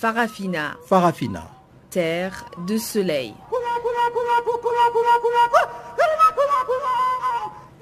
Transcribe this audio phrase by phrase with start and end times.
[0.00, 0.76] Farafina.
[0.86, 1.50] Farafina.
[1.90, 3.34] Terre de soleil.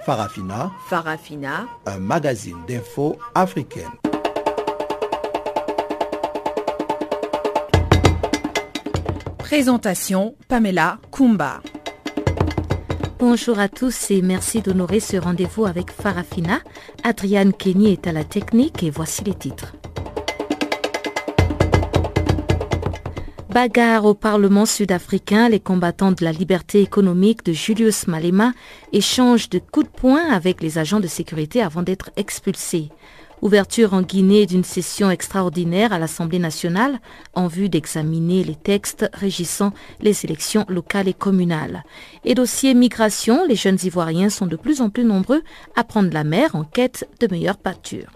[0.06, 0.72] Farafina.
[0.88, 1.66] Farafina.
[1.84, 3.90] Un magazine d'infos africaine.
[9.36, 11.60] Présentation Pamela Kumba.
[13.18, 16.60] Bonjour à tous et merci d'honorer ce rendez-vous avec Farafina.
[17.04, 19.75] Adriane Kenny est à la technique et voici les titres.
[23.56, 28.52] Bagarre au Parlement sud-africain, les combattants de la liberté économique de Julius Malema
[28.92, 32.90] échangent de coups de poing avec les agents de sécurité avant d'être expulsés.
[33.40, 37.00] Ouverture en Guinée d'une session extraordinaire à l'Assemblée nationale
[37.32, 41.82] en vue d'examiner les textes régissant les élections locales et communales.
[42.26, 45.42] Et dossier migration, les jeunes Ivoiriens sont de plus en plus nombreux
[45.76, 48.12] à prendre la mer en quête de meilleures pâtures.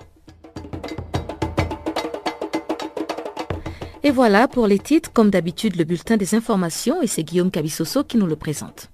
[4.03, 8.03] Et voilà pour les titres, comme d'habitude le bulletin des informations et c'est Guillaume Cabissoso
[8.03, 8.91] qui nous le présente.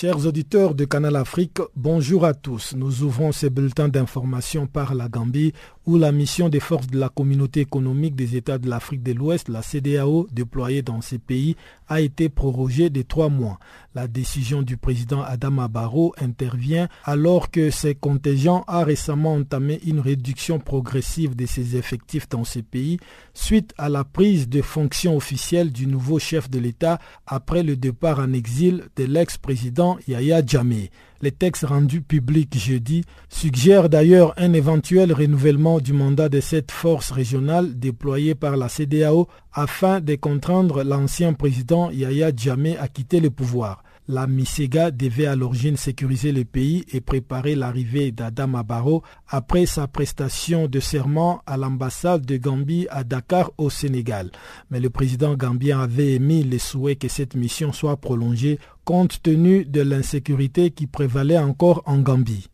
[0.00, 2.72] Chers auditeurs de Canal Afrique, bonjour à tous.
[2.76, 5.54] Nous ouvrons ces bulletins d'information par la Gambie
[5.88, 9.48] où la mission des forces de la communauté économique des États de l'Afrique de l'Ouest,
[9.48, 11.56] la CDAO, déployée dans ces pays,
[11.88, 13.58] a été prorogée de trois mois.
[13.94, 20.00] La décision du président Adama Barrow intervient alors que ces contingents a récemment entamé une
[20.00, 22.98] réduction progressive de ses effectifs dans ces pays
[23.32, 28.18] suite à la prise de fonction officielle du nouveau chef de l'État après le départ
[28.18, 30.90] en exil de l'ex-président Yahya Jammeh.
[31.20, 37.10] Les textes rendus publics jeudi suggèrent d'ailleurs un éventuel renouvellement du mandat de cette force
[37.10, 43.30] régionale déployée par la CDAO afin de contraindre l'ancien président Yahya Jammeh à quitter le
[43.30, 43.82] pouvoir.
[44.10, 49.86] La MISEGA devait à l'origine sécuriser le pays et préparer l'arrivée d'Adam Barrow après sa
[49.86, 54.30] prestation de serment à l'ambassade de Gambie à Dakar au Sénégal.
[54.70, 59.66] Mais le président gambien avait émis le souhait que cette mission soit prolongée compte tenu
[59.66, 62.48] de l'insécurité qui prévalait encore en Gambie.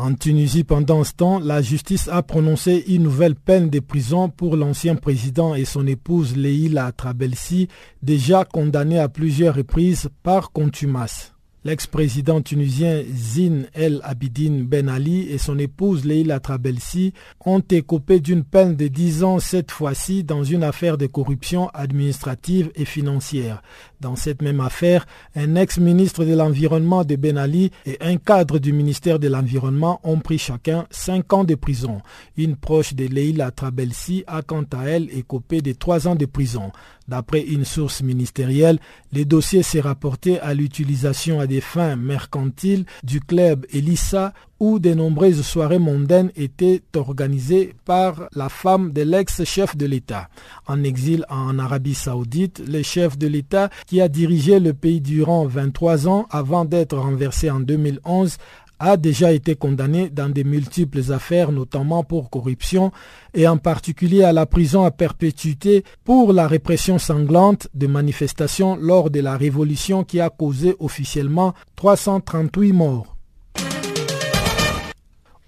[0.00, 4.56] En Tunisie, pendant ce temps, la justice a prononcé une nouvelle peine de prison pour
[4.56, 7.66] l'ancien président et son épouse Leila Trabelsi,
[8.00, 11.32] déjà condamnés à plusieurs reprises par contumace.
[11.64, 17.12] L'ex-président tunisien Zine El Abidine Ben Ali et son épouse Leila Trabelsi
[17.44, 22.70] ont écopé d'une peine de 10 ans cette fois-ci dans une affaire de corruption administrative
[22.76, 23.62] et financière.
[24.00, 28.72] Dans cette même affaire, un ex-ministre de l'Environnement de Ben Ali et un cadre du
[28.72, 32.00] ministère de l'Environnement ont pris chacun 5 ans de prison.
[32.36, 36.70] Une proche de Leila Trabelsi a quant à elle écopé de 3 ans de prison.
[37.08, 38.78] D'après une source ministérielle,
[39.12, 44.94] les dossiers s'est rapporté à l'utilisation à des fins mercantiles du club Elissa où de
[44.94, 50.28] nombreuses soirées mondaines étaient organisées par la femme de l'ex-chef de l'État.
[50.66, 55.46] En exil en Arabie saoudite, le chef de l'État qui a dirigé le pays durant
[55.46, 58.36] 23 ans avant d'être renversé en 2011
[58.80, 62.92] a déjà été condamné dans de multiples affaires, notamment pour corruption
[63.34, 69.10] et en particulier à la prison à perpétuité pour la répression sanglante de manifestations lors
[69.10, 73.17] de la révolution qui a causé officiellement 338 morts.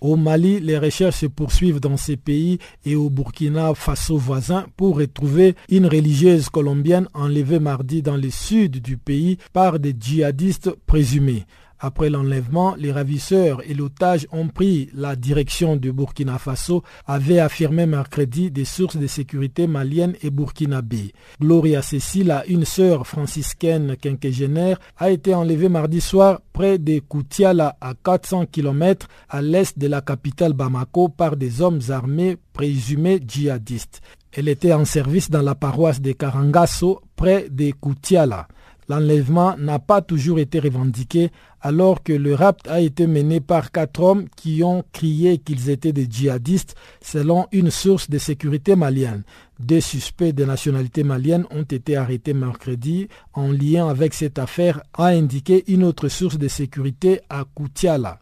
[0.01, 4.97] Au Mali, les recherches se poursuivent dans ces pays et au Burkina Faso voisin pour
[4.97, 11.45] retrouver une religieuse colombienne enlevée mardi dans le sud du pays par des djihadistes présumés.
[11.83, 17.87] Après l'enlèvement, les ravisseurs et l'otage ont pris la direction du Burkina Faso, avait affirmé
[17.87, 21.15] mercredi des sources de sécurité maliennes et burkinabées.
[21.41, 27.95] Gloria Cécile, une sœur franciscaine quinquagénaire, a été enlevée mardi soir près de Koutiala à
[27.95, 34.03] 400 km à l'est de la capitale Bamako par des hommes armés présumés djihadistes.
[34.33, 38.47] Elle était en service dans la paroisse de Karangasso près de Koutiala.
[38.91, 44.03] L'enlèvement n'a pas toujours été revendiqué alors que le rapt a été mené par quatre
[44.03, 49.23] hommes qui ont crié qu'ils étaient des djihadistes selon une source de sécurité malienne.
[49.61, 55.05] Deux suspects de nationalité malienne ont été arrêtés mercredi en lien avec cette affaire, a
[55.05, 58.19] indiqué une autre source de sécurité à Koutiala.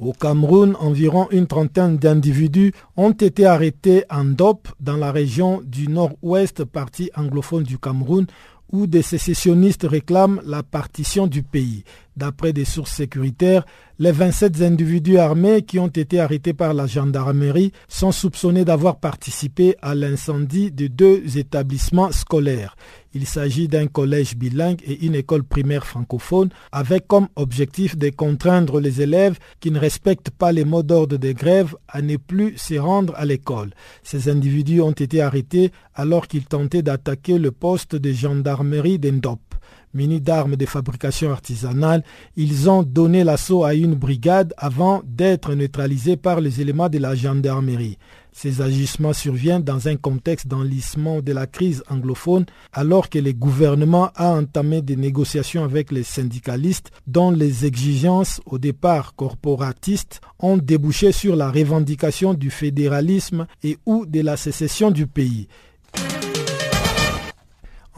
[0.00, 5.88] Au Cameroun, environ une trentaine d'individus ont été arrêtés en DOP dans la région du
[5.88, 8.26] nord-ouest partie anglophone du Cameroun
[8.72, 11.84] où des sécessionnistes réclament la partition du pays.
[12.16, 13.66] D'après des sources sécuritaires,
[13.98, 19.76] les 27 individus armés qui ont été arrêtés par la gendarmerie sont soupçonnés d'avoir participé
[19.82, 22.76] à l'incendie de deux établissements scolaires.
[23.12, 28.78] Il s'agit d'un collège bilingue et une école primaire francophone avec comme objectif de contraindre
[28.78, 32.74] les élèves qui ne respectent pas les mots d'ordre des grèves à ne plus se
[32.74, 33.70] rendre à l'école.
[34.04, 39.40] Ces individus ont été arrêtés alors qu'ils tentaient d'attaquer le poste de gendarmerie d'Endop.
[39.92, 42.04] Munis d'armes de fabrication artisanale,
[42.36, 47.16] ils ont donné l'assaut à une brigade avant d'être neutralisés par les éléments de la
[47.16, 47.98] gendarmerie.
[48.32, 54.10] Ces agissements surviennent dans un contexte d'enlissement de la crise anglophone alors que le gouvernement
[54.14, 61.12] a entamé des négociations avec les syndicalistes dont les exigences au départ corporatistes ont débouché
[61.12, 65.48] sur la revendication du fédéralisme et ou de la sécession du pays.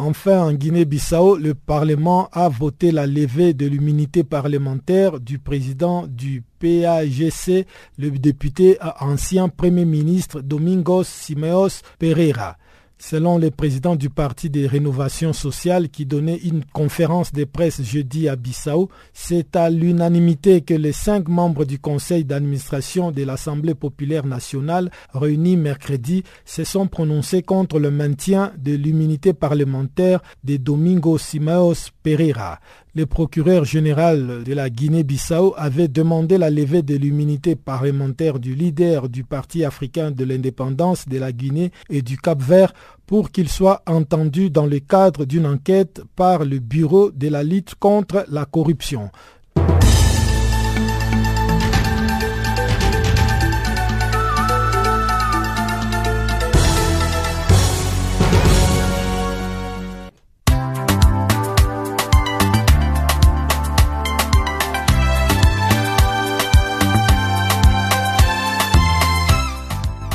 [0.05, 6.43] Enfin, en Guinée-Bissau, le Parlement a voté la levée de l'immunité parlementaire du président du
[6.59, 7.69] PAGC,
[7.99, 12.57] le député ancien Premier ministre Domingos Simeos Pereira.
[13.05, 18.29] Selon le président du Parti des rénovations sociales qui donnait une conférence de presse jeudi
[18.29, 24.25] à Bissau, c'est à l'unanimité que les cinq membres du conseil d'administration de l'Assemblée populaire
[24.25, 31.91] nationale réunis mercredi se sont prononcés contre le maintien de l'immunité parlementaire de Domingo Simeos
[32.05, 32.61] Pereira.
[32.95, 39.09] Le procureur général de la Guinée-Bissau avait demandé la levée de l'immunité parlementaire du leader
[39.09, 42.75] du Parti africain de l'indépendance de la Guinée et du Cap-Vert
[43.07, 47.77] pour qu'il soit entendu dans le cadre d'une enquête par le Bureau de la lutte
[47.77, 49.11] contre la corruption.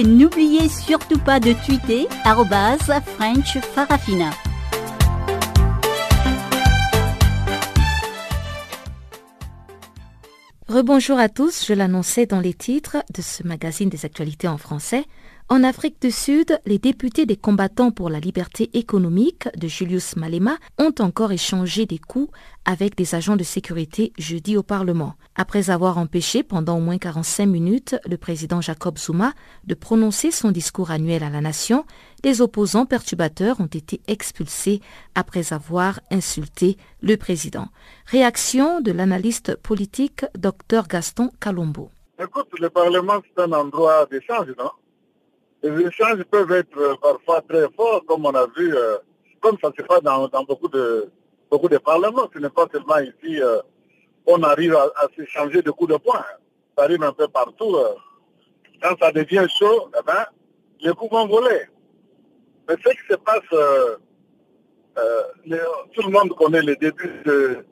[0.00, 2.08] Et n'oubliez surtout pas de tweeter
[3.02, 4.30] French Farafina.
[10.68, 15.04] Rebonjour à tous, je l'annonçais dans les titres de ce magazine des actualités en français.
[15.52, 20.56] En Afrique du Sud, les députés des combattants pour la liberté économique de Julius Malema
[20.78, 22.30] ont encore échangé des coups
[22.64, 25.14] avec des agents de sécurité jeudi au Parlement.
[25.34, 29.32] Après avoir empêché pendant au moins 45 minutes le président Jacob Zuma
[29.64, 31.84] de prononcer son discours annuel à la nation,
[32.22, 34.80] les opposants perturbateurs ont été expulsés
[35.16, 37.66] après avoir insulté le président.
[38.06, 41.90] Réaction de l'analyste politique Dr Gaston Calombo.
[42.22, 44.70] Écoute, le Parlement, c'est un endroit d'échange, non?
[45.62, 48.98] Les échanges peuvent être euh, parfois très forts, comme on a vu, euh,
[49.40, 51.10] comme ça se passe dans, beaucoup de
[51.50, 52.28] beaucoup de parlements.
[52.32, 53.60] Ce n'est pas seulement ici, euh,
[54.26, 56.24] on arrive à, s'échanger de coups de poing.
[56.76, 57.76] Ça arrive un peu partout.
[58.82, 60.24] quand ça devient chaud, eh ben,
[60.80, 61.62] les coups vont voler.
[62.68, 63.50] Mais ce qui se passe,
[65.92, 67.64] tout le monde connaît les débuts de,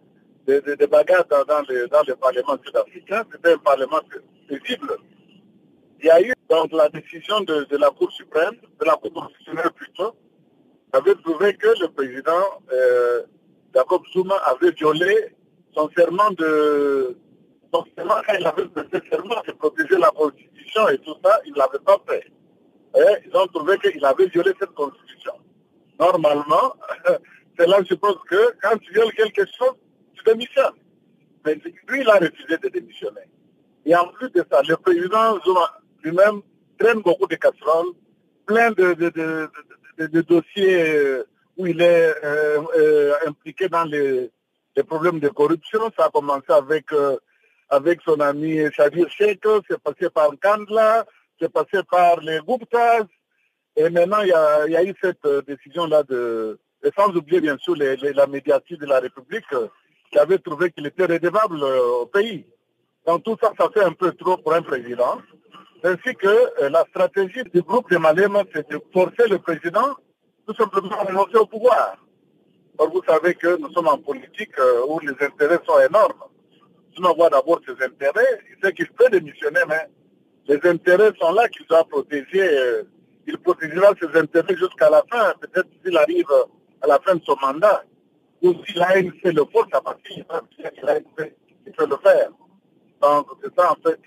[0.47, 3.25] de, bagarres dans, dans, dans le Parlement sud-africain.
[3.33, 4.01] C'était un Parlement
[4.49, 4.97] paisible.
[6.01, 9.71] Il y a eu donc la décision de, la Cour suprême, de la Cour constitutionnelle
[9.75, 10.15] plutôt,
[10.93, 13.23] avait prouvé que le président euh,
[13.75, 15.37] Jacob Zuma avait violé
[15.75, 17.17] son serment de
[17.73, 21.53] son serment quand il avait prêté serment de protéger la constitution et tout ça, il
[21.53, 22.25] ne l'avait pas fait.
[23.27, 25.35] Ils ont trouvé qu'il avait violé cette constitution.
[26.01, 26.75] Normalement,
[27.59, 29.75] c'est là je pense que quand tu violes quelque chose,
[30.15, 30.73] tu démissionnes.
[31.45, 33.29] Mais lui, il a refusé de démissionner.
[33.85, 36.43] Et en plus de ça, le président Zuma lui-même
[36.79, 37.93] traîne beaucoup de casseroles,
[38.47, 41.25] plein de, de, dossiers euh,
[41.57, 44.31] où il est euh, euh, impliqué dans les,
[44.87, 45.81] problèmes de corruption.
[45.97, 46.87] Ça a commencé avec,
[47.69, 51.05] avec son ami Shadir Sheikh, c'est passé par Kandla,
[51.41, 53.05] c'est passé par les Guptas,
[53.75, 56.61] et maintenant il y a, eu cette décision-là de...
[56.85, 59.53] Et sans oublier bien sûr la médiatique de la République
[60.13, 62.47] qui avait trouvé qu'il était redevable au pays.
[63.05, 65.19] Donc tout ça, ça fait un peu trop pour un président
[65.85, 69.95] ainsi que euh, la stratégie du groupe de Malema, c'est de forcer le président
[70.47, 71.97] tout simplement renoncer au pouvoir.
[72.79, 76.25] Or, vous savez que nous sommes en politique euh, où les intérêts sont énormes.
[76.95, 79.89] Si on voit d'abord ses intérêts, il sait qu'il peut démissionner, mais
[80.47, 82.59] les intérêts sont là qu'il doit protéger.
[82.59, 82.83] Euh,
[83.27, 86.33] il protégera ses intérêts jusqu'à la fin, peut-être s'il arrive
[86.81, 87.85] à la fin de son mandat.
[88.43, 90.25] Ou si l'ANC le force à partir,
[90.57, 92.31] il peut le faire.
[93.03, 94.01] Donc, c'est ça, en fait,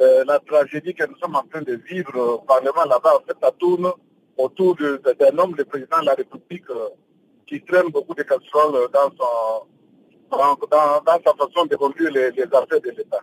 [0.00, 3.16] euh, la tragédie que nous sommes en train de vivre au Parlement là-bas.
[3.16, 3.90] En fait, ça tourne
[4.36, 6.88] autour d'un homme, le président de la République, euh,
[7.46, 9.10] qui traîne beaucoup de casseroles dans,
[10.30, 13.20] sa façon de conduire les, les affaires de l'État.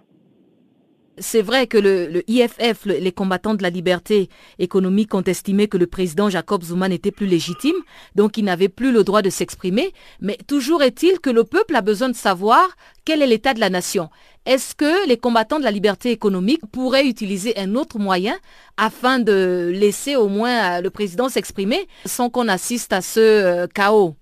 [1.20, 5.86] C'est vrai que le, IFF, les combattants de la liberté économique, ont estimé que le
[5.86, 7.76] président Jacob Zuma n'était plus légitime,
[8.16, 9.94] donc il n'avait plus le droit de s'exprimer.
[10.22, 12.68] Mais toujours est-il que le peuple a besoin de savoir
[13.06, 14.10] quel est l'état de la nation.
[14.46, 18.36] Est-ce que les combattants de la liberté économique pourraient utiliser un autre moyen
[18.78, 23.68] afin de laisser au moins euh, le président s'exprimer sans qu'on assiste à ce euh,
[23.68, 24.16] chaos?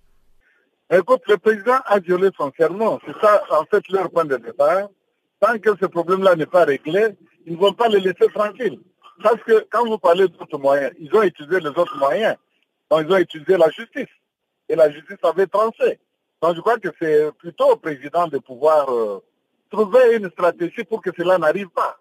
[0.91, 2.99] Écoute, le président a violé son serment.
[3.05, 4.89] C'est ça, en fait, leur point de départ
[5.41, 8.79] tant que ce problème-là n'est pas réglé, ils ne vont pas les laisser tranquilles.
[9.21, 12.35] Parce que quand vous parlez d'autres moyens, ils ont utilisé les autres moyens.
[12.89, 14.13] Donc ils ont utilisé la justice.
[14.69, 15.99] Et la justice avait tranché.
[16.41, 19.23] Donc je crois que c'est plutôt au président de pouvoir euh,
[19.71, 21.97] trouver une stratégie pour que cela n'arrive pas.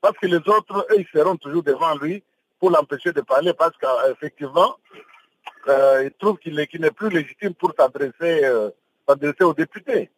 [0.00, 2.22] Parce que les autres, eux, ils seront toujours devant lui
[2.58, 4.76] pour l'empêcher de parler parce qu'effectivement,
[5.68, 8.70] euh, ils trouvent qu'il n'est plus légitime pour s'adresser euh,
[9.08, 10.10] aux députés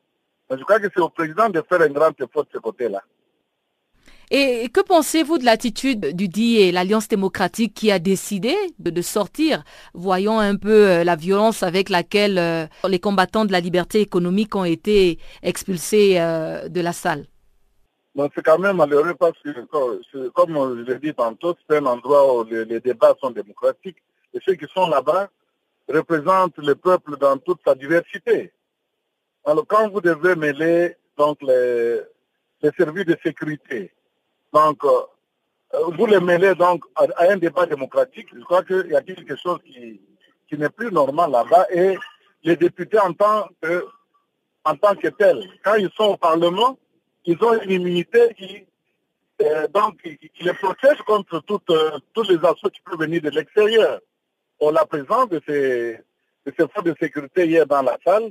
[0.51, 3.03] je crois que c'est au président de faire un grand effort de ce côté-là.
[4.31, 9.63] Et que pensez-vous de l'attitude du DI et l'Alliance démocratique qui a décidé de, sortir
[9.95, 14.57] Voyons un peu euh, la violence avec laquelle euh, les combattants de la liberté économique
[14.57, 17.27] ont été expulsés euh, de la salle?
[18.35, 19.51] C'est quand même malheureux parce que,
[20.31, 23.99] comme je l'ai dit tantôt, c'est un endroit où les, débats sont démocratiques.
[24.33, 25.29] Et ceux qui sont là-bas
[25.89, 28.53] représentent le peuple dans toute sa diversité.
[29.45, 32.01] Alors, quand vous devez mêler donc, les,
[32.77, 33.93] services de sécurité,
[34.53, 35.01] donc, euh,
[35.97, 39.59] vous les mêlez donc à, un débat démocratique, je crois qu'il y a quelque chose
[39.65, 40.01] qui,
[40.57, 41.67] n'est plus normal là-bas.
[41.71, 41.97] Et
[42.45, 43.85] les députés en tant que,
[44.65, 46.79] en tant que tels, quand ils sont au Parlement,
[47.25, 48.65] ils ont une immunité qui,
[49.43, 49.67] euh,
[50.41, 54.01] les protège contre toutes, euh, tous les assauts qui peuvent venir de l'extérieur.
[54.61, 56.01] On la présence de ces,
[56.47, 58.31] de ces forces de sécurité hier dans la salle,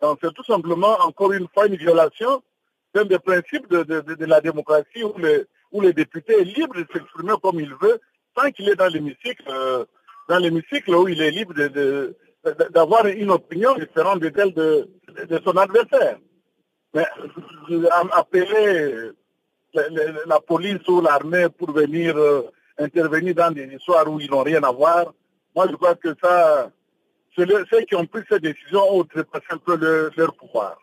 [0.00, 2.42] donc c'est tout simplement, encore une fois, une violation
[2.94, 7.34] d'un des principes de, la démocratie où le, où le député est libre de s'exprimer
[7.42, 8.00] comme il veut,
[8.34, 9.84] tant qu'il est dans l'hémicycle, euh,
[10.28, 11.54] dans l'hémicycle où il est libre
[12.70, 16.18] d'avoir une opinion différente de celle de, son adversaire.
[16.94, 17.06] Mais
[17.70, 19.10] euh, appeler
[20.26, 22.42] la, police ou l'armée pour venir euh,
[22.78, 25.12] intervenir dans des histoires où ils n'ont rien à voir,
[25.54, 26.70] moi je crois que ça,
[27.36, 29.76] ceux qui ont pris cette décision ont trépassé un peu
[30.16, 30.76] leur pouvoir.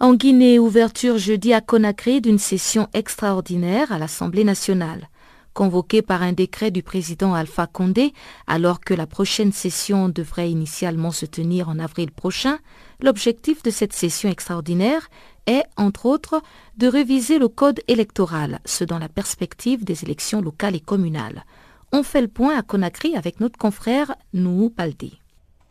[0.00, 5.08] En Guinée, ouverture jeudi à Conakry d'une session extraordinaire à l'Assemblée nationale.
[5.54, 8.12] Convoquée par un décret du président Alpha Condé,
[8.46, 12.60] alors que la prochaine session devrait initialement se tenir en avril prochain,
[13.02, 15.08] l'objectif de cette session extraordinaire
[15.46, 16.42] est, entre autres,
[16.76, 21.44] de réviser le code électoral, ce dans la perspective des élections locales et communales.
[21.92, 25.18] On fait le point à Conakry avec notre confrère Nou Paldi.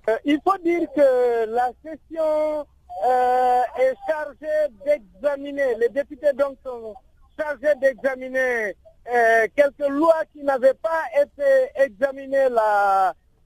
[0.10, 2.66] Euh, il faut dire que la session
[3.06, 6.96] euh, est chargée d'examiner, les députés donc sont
[7.38, 8.76] chargés d'examiner
[9.14, 12.48] euh, quelques lois qui n'avaient pas été examinées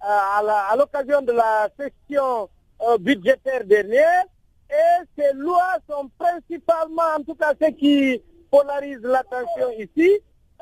[0.01, 2.49] à l'occasion de la session
[2.99, 4.23] budgétaire dernière.
[4.69, 10.09] Et ces lois sont principalement, en tout cas ce qui polarise l'attention ici,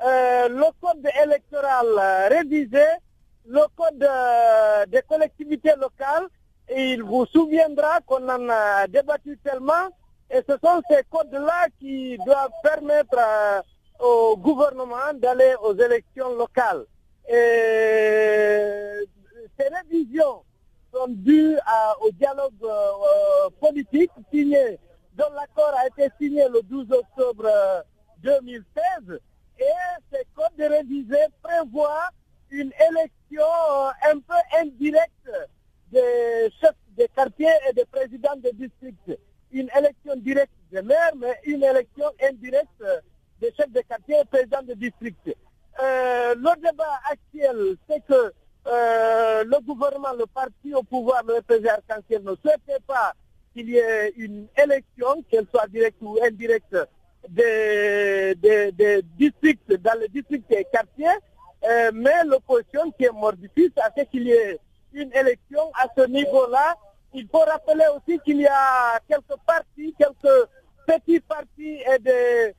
[0.01, 1.87] le code électoral
[2.29, 2.83] révisé,
[3.49, 6.27] le code euh, des collectivités locales.
[6.75, 9.89] Il vous souviendra qu'on en a débattu tellement.
[10.31, 13.61] Et ce sont ces codes-là qui doivent permettre euh,
[13.99, 16.85] au gouvernement d'aller aux élections locales.
[17.27, 19.05] Et
[19.57, 20.43] ces révisions
[20.93, 21.57] sont dues
[22.01, 24.79] au dialogue euh, politique signé,
[25.15, 27.49] dont l'accord a été signé le 12 octobre
[28.21, 29.19] 2016.
[29.59, 29.63] Et
[30.11, 32.09] ces codes révisés prévoient
[32.51, 35.31] une élection euh, un peu indirecte
[35.91, 39.19] des chefs de quartier et des présidents de district.
[39.51, 42.83] Une élection directe des maires, mais une élection indirecte
[43.41, 45.35] des chefs de quartier et présidents de district.
[45.81, 48.33] Euh, le débat actuel, c'est que
[48.67, 53.13] euh, le gouvernement, le parti au pouvoir, le président arc ne souhaitait pas
[53.53, 56.75] qu'il y ait une élection, qu'elle soit directe ou indirecte,
[57.29, 61.07] des, des, des districts, dans les districts et quartiers.
[61.07, 61.29] Euh,
[61.67, 64.59] euh, mais l'opposition qui est mordicus à ce qu'il y ait
[64.93, 66.75] une élection à ce niveau-là.
[67.13, 70.47] Il faut rappeler aussi qu'il y a quelques partis, quelques
[70.85, 72.53] petits partis et des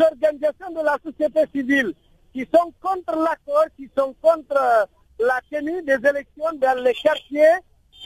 [0.00, 1.94] organisations de la société civile
[2.32, 7.56] qui sont contre l'accord, qui sont contre la tenue des élections dans les quartiers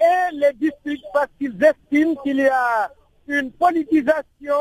[0.00, 2.90] et les districts parce qu'ils estiment qu'il y a
[3.26, 4.54] une politisation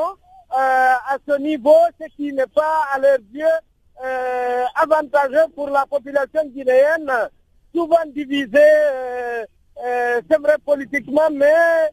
[0.51, 3.46] euh, à ce niveau, ce qui n'est pas à leur yeux
[4.04, 7.12] euh, avantageux pour la population guinéenne,
[7.79, 11.89] souvent divisée, euh, c'est vrai politiquement, mais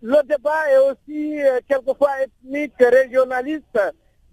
[0.00, 3.78] le débat est aussi quelquefois ethnique, régionaliste.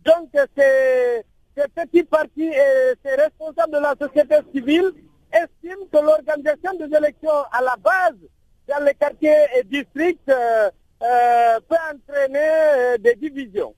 [0.06, 1.26] Donc ces,
[1.58, 4.94] ces petits partis et ces responsables de la société civile
[5.34, 8.16] estiment que l'organisation des élections à la base
[8.68, 10.70] dans les quartiers et districts euh,
[11.02, 13.74] euh, peut entraîner euh, des divisions.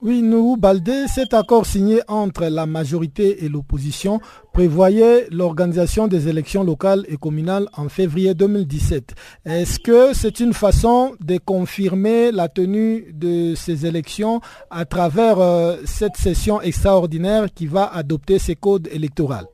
[0.00, 4.20] Oui, nous, Baldé, cet accord signé entre la majorité et l'opposition
[4.52, 9.14] prévoyait l'organisation des élections locales et communales en février 2017.
[9.44, 14.40] Est-ce que c'est une façon de confirmer la tenue de ces élections
[14.70, 15.38] à travers
[15.84, 19.50] cette session extraordinaire qui va adopter ces codes électoraux?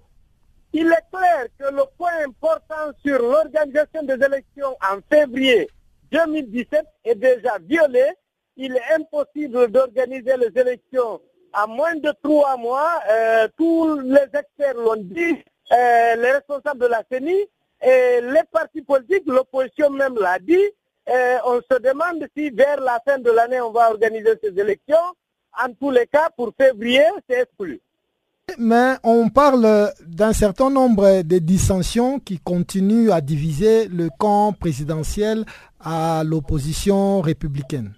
[0.74, 5.70] Il est clair que le point important sur l'organisation des élections en février
[6.12, 8.04] 2017 est déjà violé.
[8.56, 11.20] Il est impossible d'organiser les élections
[11.52, 13.00] à moins de trois mois.
[13.10, 15.36] Euh, tous les experts l'ont dit,
[15.72, 17.36] euh, les responsables de la CENI
[17.82, 20.64] et les partis politiques, l'opposition même l'a dit.
[21.08, 24.96] Euh, on se demande si vers la fin de l'année on va organiser ces élections.
[25.62, 27.80] En tous les cas, pour février, c'est exclu.
[28.58, 35.44] Mais on parle d'un certain nombre de dissensions qui continuent à diviser le camp présidentiel
[35.80, 37.94] à l'opposition républicaine.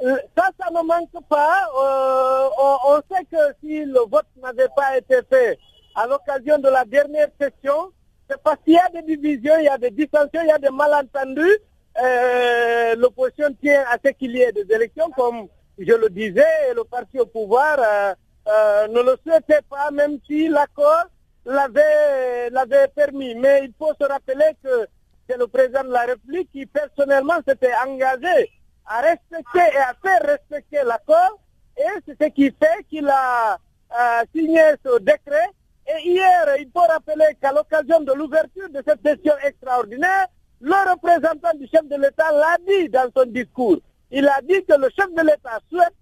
[0.00, 1.68] Euh, ça, ça ne manque pas.
[1.76, 2.48] Euh,
[2.86, 5.58] on, sait que si le vote n'avait pas été fait
[5.96, 7.90] à l'occasion de la dernière session,
[8.30, 10.58] c'est parce qu'il y a des divisions, il y a des dissensions, il y a
[10.58, 11.58] des malentendus.
[12.00, 16.74] Euh, l'opposition tient à ce qu'il y ait des élections, comme je le disais, et
[16.74, 21.06] le parti au pouvoir euh, ne le souhaitait pas, même si l'accord
[21.44, 23.34] l'avait permis.
[23.34, 24.86] Mais il faut se rappeler que
[25.28, 28.52] c'est le président de la République qui personnellement s'était engagé
[28.88, 31.38] à respecter et à faire respecter l'accord.
[31.76, 35.50] Et c'est ce qui fait qu'il a euh, signé ce décret.
[35.86, 40.26] Et hier, il faut rappeler qu'à l'occasion de l'ouverture de cette session extraordinaire,
[40.60, 43.78] le représentant du chef de l'État l'a dit dans son discours.
[44.10, 45.94] Il a dit que le chef de l'État souhaite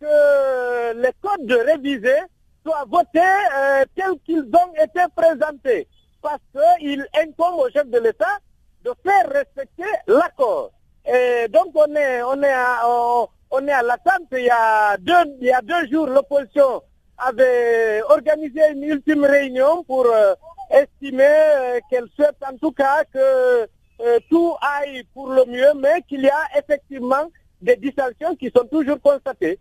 [0.00, 2.22] que les codes révisés
[2.64, 5.88] soient votés euh, tels qu'ils ont été présentés.
[6.22, 8.38] Parce qu'il incombe au chef de l'État
[8.84, 10.72] de faire respecter l'accord.
[11.08, 12.82] Et donc on est, on est à,
[13.50, 14.28] on, est à l'attente.
[14.32, 16.82] Il y a deux, il y a deux jours, l'opposition
[17.16, 20.34] avait organisé une ultime réunion pour euh,
[20.70, 23.66] estimer euh, qu'elle souhaite en tout cas que
[24.30, 27.28] tout aille pour le mieux, mais qu'il y a effectivement
[27.60, 29.58] des distinctions qui sont toujours constatées.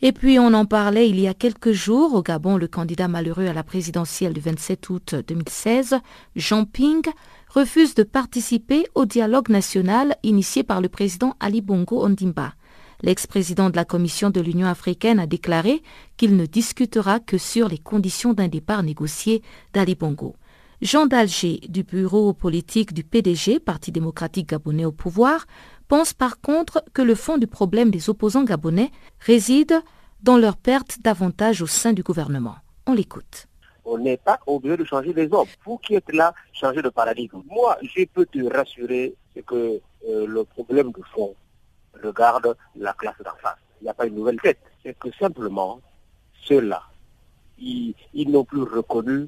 [0.00, 3.48] Et puis on en parlait il y a quelques jours au Gabon, le candidat malheureux
[3.48, 5.96] à la présidentielle du 27 août 2016,
[6.36, 7.02] Jean Ping,
[7.50, 12.54] refuse de participer au dialogue national initié par le président Ali Bongo Ondimba.
[13.02, 15.82] L'ex-président de la Commission de l'Union africaine a déclaré
[16.16, 20.34] qu'il ne discutera que sur les conditions d'un départ négocié d'Ali Bongo.
[20.82, 25.46] Jean Dalger, du bureau politique du PDG, Parti démocratique gabonais au pouvoir,
[25.88, 29.80] pense par contre que le fond du problème des opposants gabonais réside
[30.22, 32.56] dans leur perte d'avantages au sein du gouvernement.
[32.86, 33.47] On l'écoute.
[33.90, 35.48] On n'est pas obligé de changer les hommes.
[35.64, 37.40] Vous qui êtes là, changez de paradigme.
[37.46, 41.34] Moi, je peux te rassurer, c'est que euh, le problème de fond
[42.04, 43.56] regarde la classe d'en face.
[43.80, 44.58] Il n'y a pas une nouvelle tête.
[44.82, 45.80] C'est que simplement,
[46.42, 46.82] ceux-là,
[47.58, 47.94] ils,
[48.30, 49.26] n'ont plus reconnu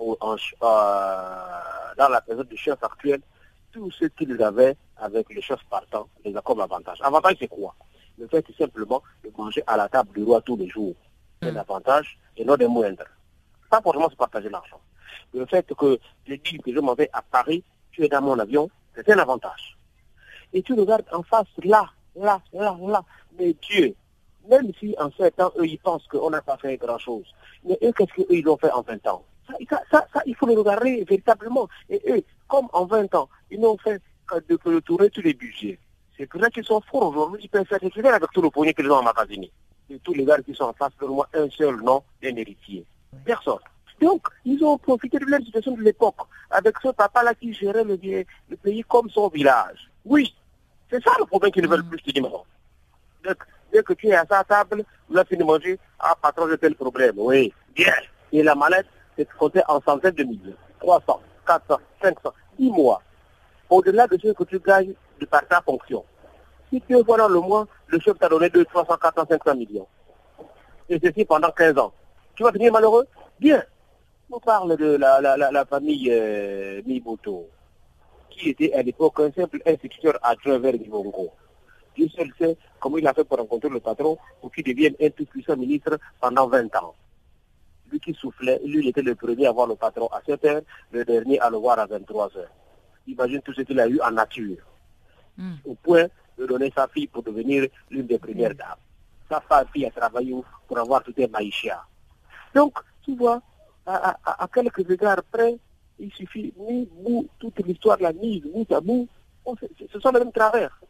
[0.00, 0.14] euh,
[1.98, 3.20] dans la période du chef actuel
[3.72, 6.98] tout ce qu'ils avaient avec les chefs partants, les accords avantages.
[7.02, 7.74] Avantage, c'est quoi?
[8.18, 10.94] Le fait simplement de manger à la table du roi tous les jours.
[11.42, 11.56] C'est un mm.
[11.58, 13.04] avantage et non des moindres.
[13.70, 14.80] Pas forcément se partager l'argent.
[15.34, 18.38] Le fait que je dis que je m'en vais à Paris, tu es dans mon
[18.38, 19.76] avion, c'est un avantage.
[20.52, 23.04] Et tu regardes en face, là, là, là, là,
[23.38, 23.94] mais Dieu,
[24.48, 27.26] même si en 7 ans, eux, ils pensent qu'on n'a pas fait grand-chose,
[27.64, 29.24] mais eux, qu'est-ce qu'eux, ils ont fait en 20 ans?
[29.68, 31.68] Ça, ça, il faut le regarder véritablement.
[31.88, 35.78] Et eux, comme en 20 ans, ils n'ont fait que de clôturer tous les budgets.
[36.16, 37.42] C'est pour ça qu'ils sont forts aujourd'hui.
[37.44, 39.52] Ils peuvent faire des avec tout le pognon qu'ils ont emmagasiné.
[39.88, 42.84] Et tous les gars qui sont en face, de moi un seul nom d'un héritier.
[43.24, 43.58] Personne.
[44.00, 46.16] Donc, ils ont profité de la situation de l'époque,
[46.50, 47.96] avec ce papa-là qui gérait le,
[48.56, 49.90] pays comme son village.
[50.04, 50.34] Oui,
[50.90, 53.36] c'est ça le problème qu'ils ne veulent plus, te dire Donc,
[53.72, 56.74] dès que tu es à sa table, avez fini de manger, ah, patron, j'ai tel
[56.74, 57.14] problème.
[57.16, 57.94] Oui, bien.
[58.32, 60.56] Et la mallette, c'est compté en centaines de milliers.
[60.80, 63.02] 300, 400, 500, 10 mois.
[63.70, 66.04] Au-delà de ce que tu gagnes de par ta fonction.
[66.70, 69.86] Si tu es dans le mois, le chef t'a donné 2, 300, 400, 500 millions.
[70.88, 71.92] Et ceci pendant 15 ans.
[72.36, 73.06] Tu vas devenir malheureux
[73.40, 73.62] Bien.
[74.30, 77.48] On parle de la, la, la, famille euh, Miboto,
[78.28, 81.30] qui était à l'époque un simple instituteur à travers Gibongo.
[81.94, 85.10] Dieu seul sait comment il a fait pour rencontrer le patron pour qu'il devienne un
[85.10, 86.94] tout puissant ministre pendant 20 ans.
[87.90, 90.62] Lui qui soufflait, lui il était le premier à voir le patron à 7 heures,
[90.90, 92.50] le dernier à le voir à 23 heures.
[93.06, 94.58] Imagine tout ce qu'il a eu en nature.
[95.38, 95.54] Hmm.
[95.64, 98.54] Au point de donner sa fille pour devenir l'une des premières hmm.
[98.54, 99.40] dames.
[99.48, 100.34] Sa fille a travaillé
[100.66, 101.82] pour avoir tout un maïchia.
[102.56, 103.42] Donc, tu vois,
[103.84, 105.58] à, quelques égards près,
[105.98, 109.06] il suffit, ni bout, toute l'histoire la mise bout à bout,
[109.92, 110.80] ce sont les mêmes travers.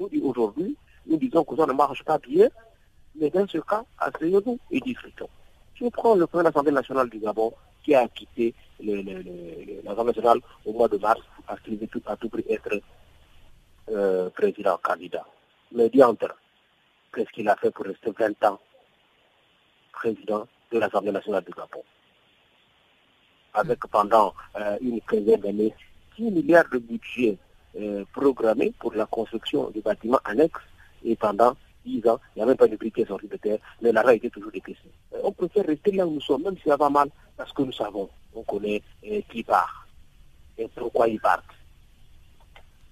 [0.00, 2.48] Nous, aujourd'hui, nous disons que ça ne marche pas bien,
[3.14, 5.28] mais dans ce cas, asseyons-nous et discutons.
[5.76, 7.52] Je prends le président de l'Assemblée nationale du Gabon
[7.84, 12.44] qui a quitté l'Assemblée nationale au mois de mars parce qu'il veut à tout prix
[12.48, 12.80] être
[13.90, 15.24] euh, président candidat.
[15.70, 16.34] Mais diantre,
[17.14, 18.58] qu'est-ce qu'il a fait pour rester 20 ans
[19.92, 21.82] président de l'Assemblée nationale du Gabon
[23.54, 25.72] Avec pendant euh, une quinzaine d'années
[26.18, 27.38] 10 milliards de budget
[27.76, 30.60] euh, programmé pour la construction du bâtiments annexes
[31.04, 31.54] et pendant
[31.86, 34.30] 10 ans, il n'y a même pas de briquet sorti de terre, mais l'argent était
[34.30, 34.90] toujours décaissé.
[35.14, 37.62] Euh, on préfère rester là où nous sommes, même si ça va mal, parce que
[37.62, 39.86] nous savons, on connaît euh, qui part
[40.58, 41.42] et pourquoi il part.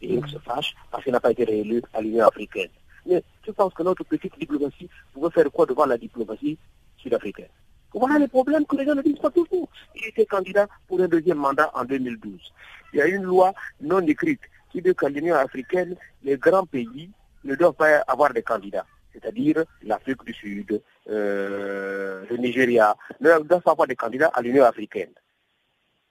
[0.00, 2.70] Et il se fâche parce qu'il n'a pas été réélu à l'Union africaine.
[3.06, 6.58] Mais je pense que notre petite diplomatie pouvait faire quoi devant la diplomatie
[6.98, 7.48] sud-africaine?
[7.94, 9.68] Voilà les problèmes que les gens ne disent pas toujours.
[9.94, 12.52] Il était candidat pour un deuxième mandat en 2012.
[12.92, 17.10] Il y a une loi non écrite qui dit qu'à l'Union africaine, les grands pays
[17.44, 18.86] ne doivent pas avoir des candidats.
[19.12, 24.64] C'est-à-dire l'Afrique du Sud, euh, le Nigeria, ne doivent pas avoir des candidats à l'Union
[24.64, 25.12] africaine.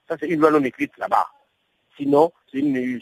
[0.08, 1.26] Ça, c'est une loi non écrite là-bas.
[1.96, 2.32] Sinon,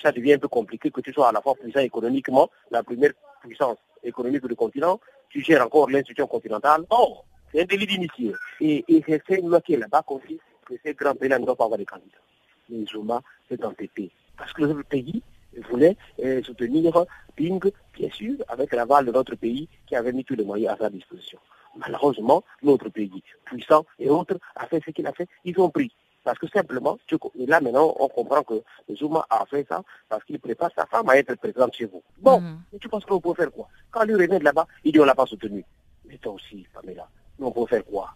[0.02, 3.12] ça devient un peu compliqué que tu sois à la fois puissant économiquement, la première
[3.42, 6.84] puissance économique du continent, tu gères encore l'institution continentale.
[6.90, 7.18] Oh,
[7.52, 8.32] c'est un délit d'initié.
[8.60, 11.56] Et, c'est une loi qui est là-bas qu'on dit que ces grands pays-là ne doivent
[11.56, 12.18] pas avoir de candidats.
[12.68, 14.10] Mais Zuma s'est entêté.
[14.36, 15.22] Parce que le pays
[15.68, 17.60] voulait euh, soutenir Ping,
[17.94, 20.90] bien sûr, avec l'aval de notre pays qui avait mis tous les moyens à sa
[20.90, 21.38] disposition.
[21.76, 25.28] Malheureusement, notre pays, puissant et autres, a fait ce qu'il a fait.
[25.44, 25.92] Ils ont pris.
[26.22, 26.98] Parce que simplement,
[27.34, 28.62] là maintenant, on comprend que
[28.94, 32.02] Zuma a fait ça parce qu'il prépare sa femme à être présente chez vous.
[32.18, 32.62] Bon, mm.
[32.72, 33.68] mais tu penses qu'on peut faire quoi?
[33.90, 35.64] Quand lui revenait de là-bas, il dit on l'a pas soutenu.
[36.06, 37.08] Mais toi aussi, Pamela,
[37.40, 38.14] nous on peut faire quoi?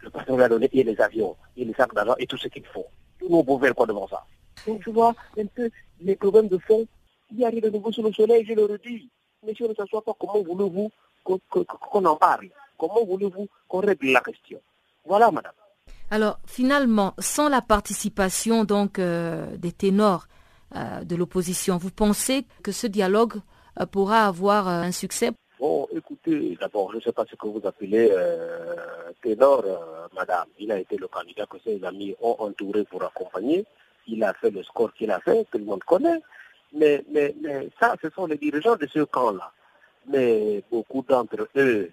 [0.00, 2.66] Le patron a donné et les avions, et les sacs d'argent et tout ce qu'il
[2.66, 2.86] faut.
[3.22, 4.22] Nous on peut faire quoi devant ça?
[4.66, 6.86] Donc tu vois, un peu les problèmes de fond,
[7.30, 9.08] il y a de nouveau sur le soleil, je le redis.
[9.46, 10.90] Mais si on ne s'assoit pas, comment voulez-vous
[11.22, 14.60] qu'on en parle Comment voulez-vous qu'on règle la question?
[15.06, 15.52] Voilà, madame.
[16.10, 20.26] Alors, finalement, sans la participation donc euh, des ténors
[20.74, 23.40] euh, de l'opposition, vous pensez que ce dialogue
[23.80, 25.30] euh, pourra avoir un succès?
[25.60, 28.12] Bon, écoutez, d'abord, je ne sais pas ce que vous appelez
[29.22, 29.64] ténor,
[30.14, 30.48] madame.
[30.58, 33.64] Il a été le candidat que ses amis ont entouré pour accompagner.
[34.06, 36.20] Il a fait le score qu'il a fait, tout le monde connaît.
[36.72, 39.52] Mais, mais, mais ça, ce sont les dirigeants de ce camp-là.
[40.06, 41.90] Mais beaucoup d'entre eux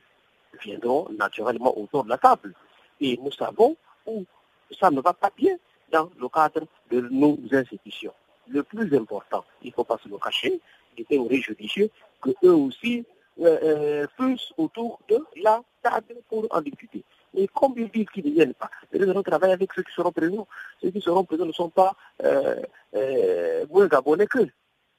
[0.64, 2.54] viendront naturellement autour de la table.
[3.00, 4.26] Et nous savons où
[4.80, 5.56] ça ne va pas bien
[5.92, 8.14] dans le cadre de nos institutions.
[8.48, 10.60] Le plus important, il ne faut pas se le cacher,
[10.98, 11.90] il était judicieux
[12.22, 13.06] que eux aussi
[13.40, 17.04] euh, euh autour de la table pour en discuter.
[17.34, 20.12] Mais comme ils disent qu'ils ne viennent pas, nous allons travailler avec ceux qui seront
[20.12, 20.48] présents.
[20.82, 22.56] Ceux qui seront présents ne sont pas euh,
[23.70, 24.50] moins gabonais qu'eux.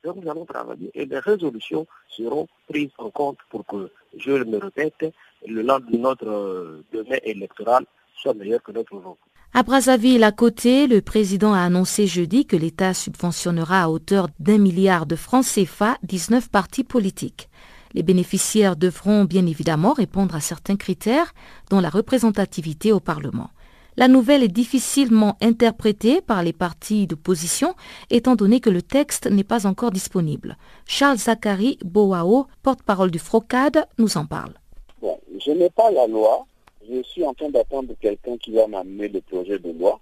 [0.02, 4.58] Donc nous allons travailler et les résolutions seront prises en compte pour que, je me
[4.58, 5.06] répète,
[5.46, 7.84] le lendemain de notre demain électoral
[8.16, 9.22] soit meilleur que notre aujourd'hui.
[9.54, 14.56] À Brazzaville, à côté, le président a annoncé jeudi que l'État subventionnera à hauteur d'un
[14.56, 17.50] milliard de francs CFA 19 partis politiques.
[17.94, 21.34] Les bénéficiaires devront bien évidemment répondre à certains critères,
[21.70, 23.50] dont la représentativité au Parlement.
[23.96, 27.74] La nouvelle est difficilement interprétée par les partis d'opposition,
[28.08, 30.56] étant donné que le texte n'est pas encore disponible.
[30.86, 34.54] Charles Zachary Boao, porte-parole du FROCAD, nous en parle.
[35.02, 36.46] Bon, je n'ai pas la loi.
[36.88, 40.00] Je suis en train d'attendre quelqu'un qui va m'amener le projet de loi.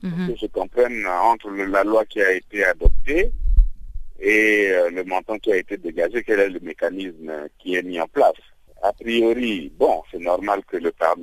[0.00, 0.28] Pour mhm.
[0.28, 3.32] que je comprenne entre la loi qui a été adoptée
[4.28, 7.98] et euh, le montant qui a été dégagé, quel est le mécanisme qui est mis
[7.98, 8.42] en place?
[8.82, 11.14] A priori, bon, c'est normal que l'État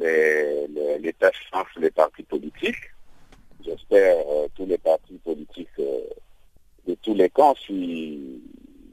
[1.51, 2.85] change les partis politiques.
[3.63, 6.01] J'espère euh, tous les partis politiques euh,
[6.87, 8.41] de tous les camps, s'il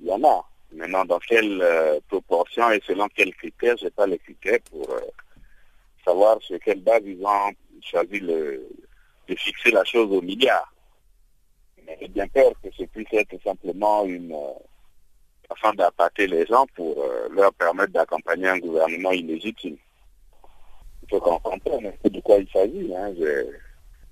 [0.03, 0.45] y en a.
[0.75, 1.63] Maintenant, dans quelle
[2.09, 4.89] proportion et selon quels critères, je n'ai pas les critères pour
[6.03, 8.67] savoir sur quelle base ils ont choisi le,
[9.29, 10.72] de fixer la chose au milliard.
[12.01, 14.53] J'ai bien peur que ce puisse être simplement une euh,
[15.49, 19.77] façon d'appâter les gens pour euh, leur permettre d'accompagner un gouvernement illégitime.
[21.03, 22.95] Il faut qu'on comprenne de quoi il s'agit.
[22.95, 23.13] Hein.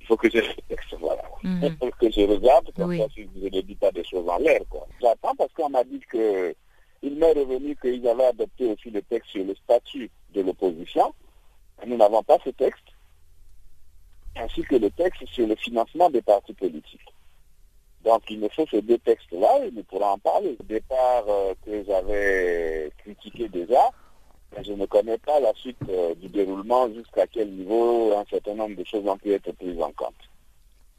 [0.00, 1.22] Il faut que je texte, voilà.
[1.42, 1.60] Mhm.
[1.62, 4.38] Il faut que je regarde, comme ça, si je ne dis pas des choses en
[4.38, 4.60] l'air.
[5.00, 6.54] J'attends parce qu'on m'a dit que
[7.02, 11.14] il m'est revenu qu'ils avaient adopté aussi le texte sur le statut de l'opposition.
[11.86, 12.84] Nous n'avons pas ce texte,
[14.36, 17.00] ainsi que le texte sur le financement des partis politiques.
[18.04, 20.56] Donc il me faut ces deux textes-là et nous pourrons en parler.
[20.58, 23.90] Au départ euh, que j'avais critiqué déjà,
[24.64, 28.76] je ne connais pas la suite euh, du déroulement, jusqu'à quel niveau un certain nombre
[28.76, 30.14] de choses ont pu être prises en compte.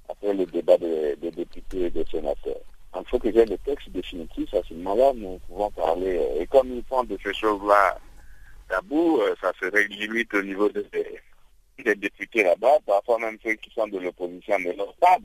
[0.10, 2.62] Après le débat des, députés et des sénateurs.
[2.94, 6.18] Il faut que j'ai le texte définitif, à ce moment-là, nous pouvons parler.
[6.18, 7.98] Euh, et comme ils font de ces choses-là
[8.70, 10.86] tabou, ça serait limite au niveau des,
[11.96, 15.18] députés là-bas, parfois même ceux qui sont de l'opposition ne l'ont pas.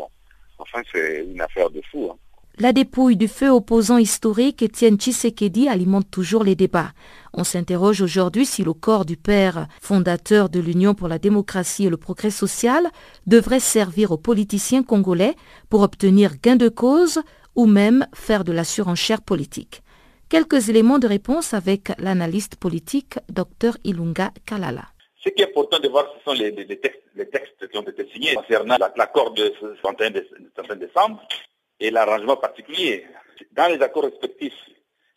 [0.59, 2.09] Enfin, c'est une affaire de fou.
[2.13, 2.17] Hein.
[2.59, 6.93] La dépouille du feu opposant historique Étienne Tshisekedi alimente toujours les débats.
[7.35, 11.91] On s'interroge aujourd'hui si le corps du père fondateur de l'Union pour la démocratie et
[11.91, 12.89] le progrès social
[13.27, 15.35] devrait servir aux politiciens congolais
[15.69, 17.21] pour obtenir gain de cause
[17.57, 19.83] ou même faire de la surenchère politique.
[20.31, 24.87] Quelques éléments de réponse avec l'analyste politique Dr Ilunga Kalala.
[25.27, 28.77] Ce qui est important de voir, ce sont les, textes, qui ont été signés concernant
[28.79, 31.21] l'accord de 31 décembre
[31.81, 33.05] et l'arrangement particulier.
[33.51, 34.55] Dans les accords respectifs,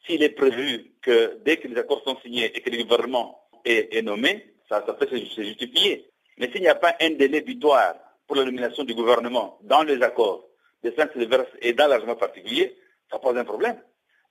[0.07, 4.01] s'il est prévu que dès que les accords sont signés et que le gouvernement est,
[4.01, 6.09] nommé, ça, peut se justifier.
[6.39, 7.93] Mais s'il n'y a pas un délai butoir
[8.25, 10.43] pour la nomination du gouvernement dans les accords
[10.83, 12.75] de Saint-Sylvestre et dans l'arrangement particulier,
[13.11, 13.79] ça pose un problème.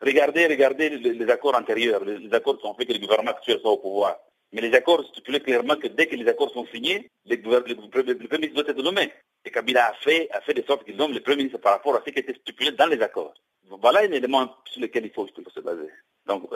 [0.01, 3.71] Regardez, regardez les, accords antérieurs, les, accords qui ont fait que le gouvernement actuel soit
[3.71, 4.17] au pouvoir.
[4.53, 7.77] Mais les accords stipulaient clairement que dès que les accords sont signés, le, Premier
[8.39, 9.13] ministre doit être nommé.
[9.45, 11.95] Et Kabila a fait, a fait de sorte qu'il nomme le Premier ministre par rapport
[11.97, 13.35] à ce qui était stipulé dans les accords.
[13.69, 15.91] Voilà un élément sur lequel il faut, se baser.
[16.27, 16.49] Donc,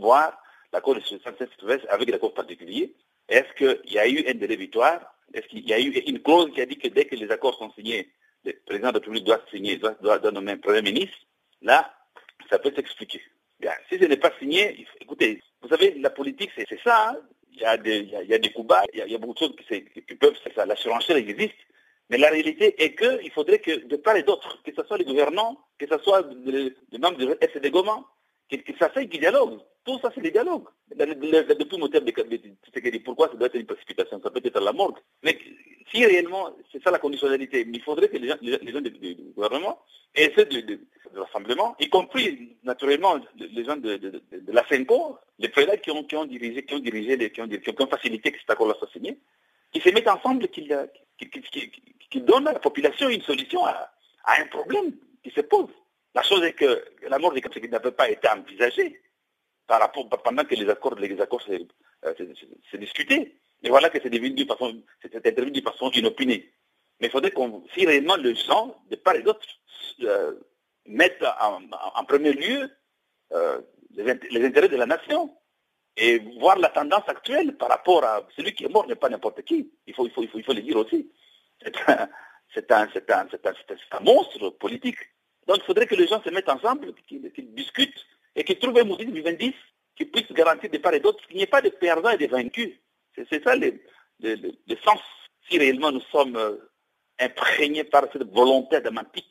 [0.00, 0.36] voir
[0.72, 2.94] l'accord de Sylvestre avec l'accord particulier.
[3.28, 4.58] Est-ce qu'il y a eu un délai
[5.34, 7.56] Est-ce qu'il y a eu une clause qui a dit que dès que les accords
[7.58, 8.10] sont signés,
[8.44, 11.16] le président de la République doit signer, doit, nommer un Premier ministre?
[11.62, 11.94] Là,
[12.50, 13.22] ça peut s'expliquer.
[13.88, 17.10] Si ce n'est pas signé, écoutez, vous savez, la politique, c'est ça.
[17.10, 17.16] Hein
[17.56, 20.66] il y a des, coups bas, il y a, beaucoup de choses qui, peuvent, ça,
[20.66, 21.54] la surenchère existe.
[22.08, 25.04] Mais la réalité est qu'il faudrait que de part et d'autre, que ce soit les
[25.04, 28.04] gouvernants, que ce soit les, membres du SD Goma,
[28.78, 29.58] ça fait du dialogue.
[29.84, 30.66] Tout ça, c'est des dialogues.
[30.94, 34.20] Depuis mon terme de pourquoi ça doit être une précipitation?
[34.20, 34.98] Ça peut être la mort.
[35.22, 35.38] Mais
[35.92, 38.90] si réellement, c'est ça la conditionnalité, il faudrait que les gens, les gens du,
[39.34, 39.78] gouvernement
[40.14, 40.80] et ceux du,
[41.14, 44.00] rassemblement, y compris naturellement les gens de,
[44.48, 48.32] la FENCO, les présidents qui ont, qui ont dirigé, qui ont dirigé, qui, ont, facilité
[48.32, 49.18] que cet accord-là soit signé,
[49.72, 50.68] qui se mettent ensemble, qui,
[52.10, 53.90] qui, donnent à la population une solution à,
[54.26, 55.70] un problème qui se pose.
[56.16, 59.02] La chose est que la mort des Kapseki n'avait pas été envisagée
[59.66, 63.34] par rapport, pendant que les accords, les accords se, euh, discutaient.
[63.62, 66.50] Et voilà que c'est devenu de façon, c'est intervenu de façon inopinée.
[66.98, 69.46] Mais il faudrait qu'on, si réellement les gens, de part et d'autre,
[70.04, 70.32] euh,
[70.86, 72.70] mettent en, premier lieu
[73.32, 75.36] euh, les, intérêts de la nation
[75.98, 79.42] et voir la tendance actuelle par rapport à celui qui est mort n'est pas n'importe
[79.42, 79.70] qui.
[79.86, 81.10] Il faut, le dire aussi.
[82.54, 82.88] C'est un,
[84.00, 84.96] monstre politique.
[85.46, 88.84] Donc il faudrait que les gens se mettent ensemble, qu'ils discutent et qu'ils trouvent un
[88.84, 89.36] modèle du 20
[89.96, 92.26] qui puisse garantir de part et d'autre qu'il n'y ait pas de perdants et de
[92.26, 92.72] vaincus.
[93.14, 93.72] C'est ça le,
[94.84, 95.00] sens,
[95.48, 96.56] si réellement nous sommes euh,
[97.18, 99.26] imprégnés par cette volonté dramatique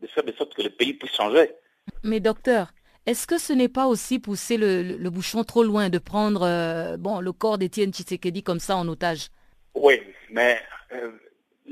[0.00, 1.50] de faire de sorte que le pays puisse changer.
[2.02, 2.72] Mais docteur,
[3.04, 7.20] est-ce que ce n'est pas aussi pousser le, bouchon trop loin de prendre euh, bon,
[7.20, 9.28] le corps d'Étienne Tshisekedi comme ça en otage?
[9.74, 10.00] Oui,
[10.30, 10.60] mais
[10.92, 11.10] euh,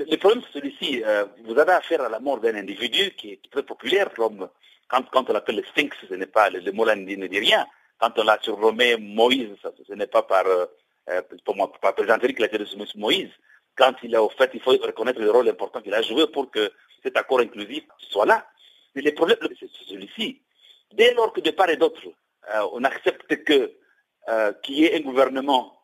[0.04, 1.02] le, problème c'est celui-ci.
[1.44, 4.48] vous avez affaire à la mort d'un individu qui est très populaire, comme
[4.90, 7.66] quand, on l'appelle le Sphinx, ce n'est pas, le, mot là ne dit rien.
[7.98, 9.54] Quand on l'a surnommé Moïse,
[9.86, 12.58] ce n'est pas par euh, pour présenter qu'il a été
[12.96, 13.30] Moïse,
[13.76, 16.50] quand il a au fait, il faut reconnaître le rôle important qu'il a joué pour
[16.50, 18.46] que cet accord inclusif soit là.
[18.94, 20.42] Mais le problème, c'est celui-ci.
[20.92, 22.02] Dès lors que de part et d'autre,
[22.52, 23.72] euh, on accepte que
[24.28, 25.76] euh, qu'il y ait un gouvernement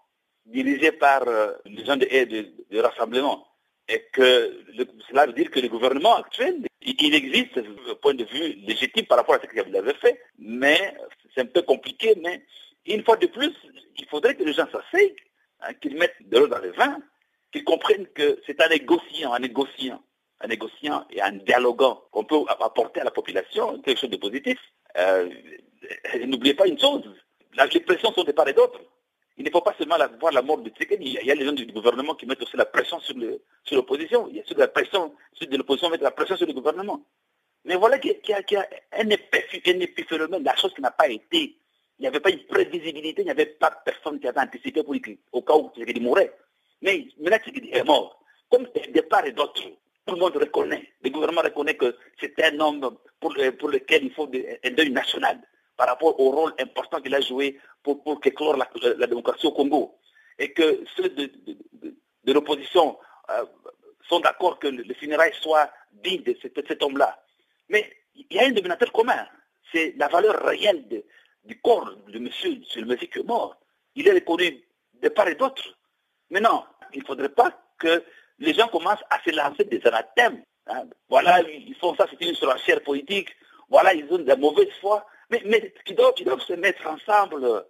[0.44, 1.24] dirigé par
[1.64, 3.46] les gens de, rassemblement
[3.88, 4.64] et que
[5.08, 9.18] cela veut dire que le gouvernement actuel, il, existe du point de vue légitime par
[9.18, 10.94] rapport à ce qu'il avait fait, mais
[11.34, 12.42] c'est un peu compliqué, mais
[12.86, 13.52] une fois de plus,
[13.96, 15.14] il faudrait que les gens s'asseyent,
[15.60, 16.98] hein, qu'ils mettent de l'eau dans le vin,
[17.52, 20.02] qu'ils comprennent que c'est en négociant, en négociant,
[20.42, 24.58] en négociant et en dialoguant qu'on peut apporter à la population quelque chose de positif.
[24.96, 25.28] Euh,
[26.24, 27.02] n'oubliez pas une chose,
[27.72, 28.80] les pressions sont de part et d'autre.
[29.38, 31.18] Il ne faut pas seulement voir la mort de Tshisekedi.
[31.20, 33.14] Il y a les gens du gouvernement qui mettent aussi la pression sur
[33.72, 34.28] l'opposition.
[34.28, 37.04] il y a ceux de la pression, de l'opposition mettent la pression sur le gouvernement.
[37.64, 41.56] Mais voilà qu'il y, a un épiphénomène, la chose qui n'a pas été.
[41.98, 44.94] Il n'y avait pas une prévisibilité, il n'y avait pas personne qui avait anticipé pour,
[45.32, 46.32] au cas où Tshisekedi mourrait.
[46.80, 48.22] Mais maintenant Tshisekedi est mort.
[48.50, 49.60] Comme de part et d'autre,
[50.06, 54.30] tout le monde reconnaît, le gouvernement reconnaît que c'est un homme pour, lequel il faut
[54.64, 55.40] un deuil national
[55.76, 59.98] par rapport au rôle important qu'il a joué pour, pour éclore la, démocratie au Congo.
[60.38, 62.98] Et que ceux de, l'opposition
[63.30, 63.44] euh,
[64.08, 67.22] sont d'accord que le, funérail soit digne de cet, homme-là.
[67.68, 69.26] Mais il y a un dominateur commun,
[69.72, 71.04] c'est la valeur réelle
[71.44, 73.56] du corps de monsieur, c'est monsieur qui est mort.
[73.94, 74.62] Il est reconnu
[75.02, 75.62] de part et d'autre.
[76.30, 78.02] Mais non, il ne faudrait pas que
[78.38, 80.42] les gens commencent à se lancer des anathèmes.
[80.66, 80.84] Hein.
[81.08, 83.28] Voilà, ils font ça, c'est une surenchère politique.
[83.68, 85.06] Voilà, ils ont de la mauvaise foi.
[85.30, 87.64] Mais, mais ils, doivent, se mettre ensemble.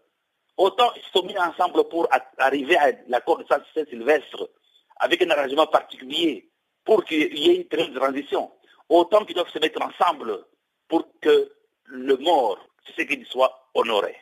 [0.57, 4.51] Autant ils se sont mis ensemble pour arriver à l'accord de Saint-Sylvestre
[4.97, 6.51] avec un arrangement particulier
[6.85, 8.51] pour qu'il y ait une très transition.
[8.89, 10.47] Autant qu'ils doivent se mettre ensemble
[10.89, 11.53] pour que
[11.85, 14.17] le mort, c'est ce qu'il soit honoré.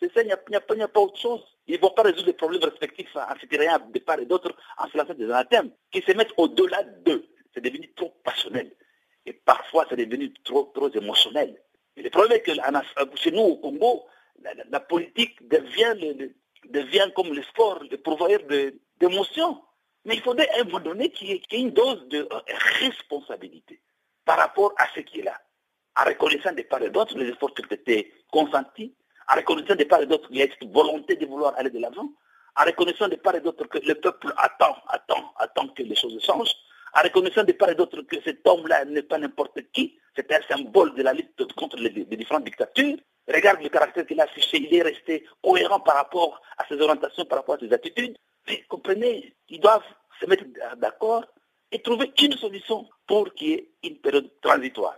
[0.00, 1.44] C'est ça, il n'y a, pas autre chose.
[1.66, 4.88] Ils ne vont pas résoudre les problèmes respectifs en rien de part et d'autre en
[4.88, 7.26] se lançant des anathèmes qui se mettent au-delà d'eux.
[7.52, 8.72] C'est devenu trop passionnel.
[9.26, 11.60] Et parfois, c'est devenu trop émotionnel.
[12.02, 12.52] Le problème est que
[13.16, 14.06] chez nous, au Congo,
[14.70, 18.40] la, politique devient, comme le sport, le pourvoyeur
[19.00, 19.62] d'émotions.
[20.04, 22.40] Mais il faudrait à un moment qu'il y, ait une dose de euh,
[22.80, 23.80] responsabilité
[24.24, 25.38] par rapport à ce qui est là.
[26.00, 28.94] En reconnaissant des part et d'autre les efforts qui ont été consentis,
[29.30, 31.80] en reconnaissant des part et d'autre qu'il y a cette volonté de vouloir aller de
[31.80, 32.08] l'avant,
[32.56, 36.22] en reconnaissant des part et d'autre que le peuple attend, attend, attend que les choses
[36.24, 36.54] changent,
[36.94, 40.40] en reconnaissant des part et d'autre que cet homme-là n'est pas n'importe qui, c'est un
[40.48, 42.96] symbole de la lutte contre les, différentes dictatures.
[43.32, 47.24] Regarde le caractère qu'il a affiché, il est resté cohérent par rapport à ses orientations,
[47.26, 48.16] par rapport à ses attitudes.
[48.46, 49.82] Mais comprenez, ils doivent
[50.20, 50.44] se mettre
[50.78, 51.24] d'accord
[51.70, 54.96] et trouver une solution pour qu'il y ait une période transitoire.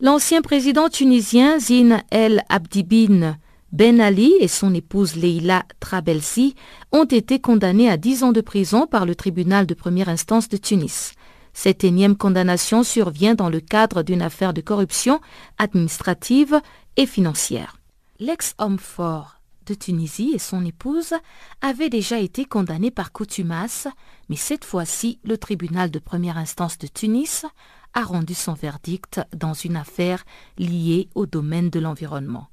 [0.00, 3.36] L'ancien président tunisien Zine El Abdibine
[3.72, 6.56] ben Ali et son épouse Leila Trabelsi
[6.90, 10.56] ont été condamnés à 10 ans de prison par le tribunal de première instance de
[10.56, 11.12] Tunis.
[11.52, 15.20] Cette énième condamnation survient dans le cadre d'une affaire de corruption
[15.58, 16.60] administrative
[16.96, 17.76] et financière.
[18.18, 21.14] L'ex-homme fort de Tunisie et son épouse
[21.60, 23.86] avaient déjà été condamnés par coutumas,
[24.28, 27.46] mais cette fois-ci, le tribunal de première instance de Tunis
[27.94, 30.24] a rendu son verdict dans une affaire
[30.58, 32.48] liée au domaine de l'environnement.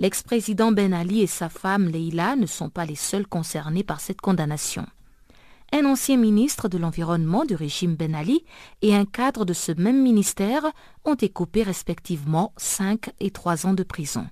[0.00, 4.22] L'ex-président Ben Ali et sa femme Leila ne sont pas les seuls concernés par cette
[4.22, 4.86] condamnation.
[5.74, 8.46] Un ancien ministre de l'Environnement du régime Ben Ali
[8.80, 10.64] et un cadre de ce même ministère
[11.04, 14.26] ont écopé respectivement 5 et 3 ans de prison.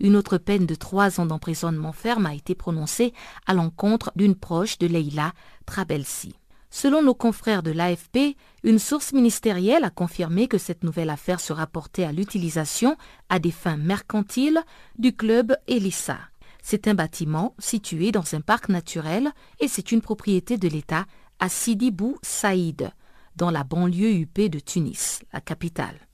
[0.00, 3.12] Une autre peine de 3 ans d'emprisonnement ferme a été prononcée
[3.46, 5.32] à l'encontre d'une proche de Leila
[5.64, 6.34] Trabelsi.
[6.74, 11.52] Selon nos confrères de l'AFP, une source ministérielle a confirmé que cette nouvelle affaire se
[11.52, 12.96] rapportait à l'utilisation,
[13.28, 14.58] à des fins mercantiles,
[14.98, 16.18] du club Elissa.
[16.62, 21.04] C'est un bâtiment situé dans un parc naturel et c'est une propriété de l'État
[21.40, 22.90] à Sidi Bou Saïd,
[23.36, 26.08] dans la banlieue huppée de Tunis, la capitale.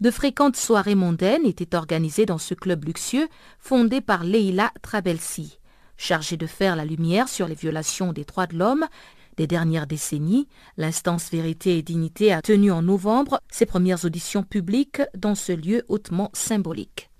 [0.00, 5.58] De fréquentes soirées mondaines étaient organisées dans ce club luxueux fondé par Leila Trabelsi.
[5.98, 8.86] Chargée de faire la lumière sur les violations des droits de l'homme,
[9.36, 15.02] des dernières décennies, l'instance Vérité et Dignité a tenu en novembre ses premières auditions publiques
[15.16, 17.10] dans ce lieu hautement symbolique.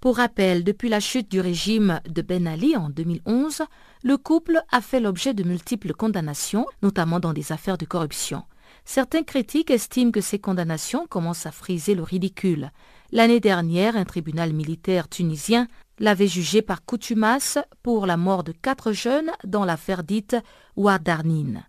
[0.00, 3.62] Pour rappel, depuis la chute du régime de Ben Ali en 2011,
[4.02, 8.42] le couple a fait l'objet de multiples condamnations, notamment dans des affaires de corruption.
[8.84, 12.72] Certains critiques estiment que ces condamnations commencent à friser le ridicule.
[13.12, 15.68] L'année dernière, un tribunal militaire tunisien
[16.02, 20.36] l'avait jugé par coutumas pour la mort de quatre jeunes dans l'affaire dite
[20.74, 21.64] Ouardarnine,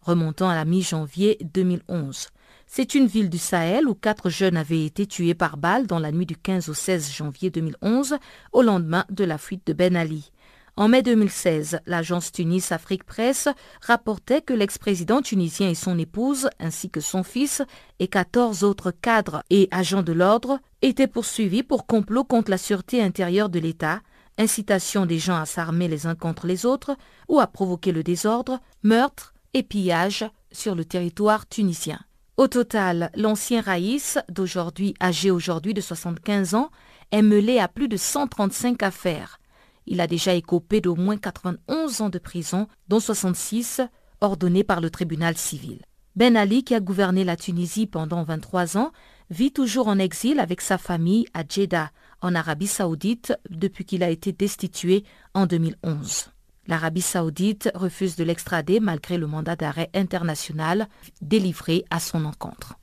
[0.00, 2.28] remontant à la mi-janvier 2011.
[2.66, 6.12] C'est une ville du Sahel où quatre jeunes avaient été tués par balle dans la
[6.12, 8.16] nuit du 15 au 16 janvier 2011,
[8.52, 10.32] au lendemain de la fuite de Ben Ali.
[10.76, 13.48] En mai 2016, l'agence Tunis Afrique Presse
[13.80, 17.62] rapportait que l'ex-président tunisien et son épouse, ainsi que son fils
[18.00, 23.00] et 14 autres cadres et agents de l'ordre, étaient poursuivis pour complot contre la sûreté
[23.00, 24.00] intérieure de l'État,
[24.36, 26.96] incitation des gens à s'armer les uns contre les autres
[27.28, 32.00] ou à provoquer le désordre, meurtre et pillage sur le territoire tunisien.
[32.36, 36.70] Au total, l'ancien Raïs, d'aujourd'hui âgé aujourd'hui de 75 ans,
[37.12, 39.38] est mêlé à plus de 135 affaires,
[39.86, 43.80] il a déjà écopé d'au moins 91 ans de prison, dont 66
[44.20, 45.82] ordonnés par le tribunal civil.
[46.16, 48.92] Ben Ali, qui a gouverné la Tunisie pendant 23 ans,
[49.30, 54.10] vit toujours en exil avec sa famille à Jeddah, en Arabie saoudite depuis qu'il a
[54.10, 55.04] été destitué
[55.34, 56.30] en 2011.
[56.66, 60.88] L'Arabie saoudite refuse de l'extrader malgré le mandat d'arrêt international
[61.20, 62.78] délivré à son encontre.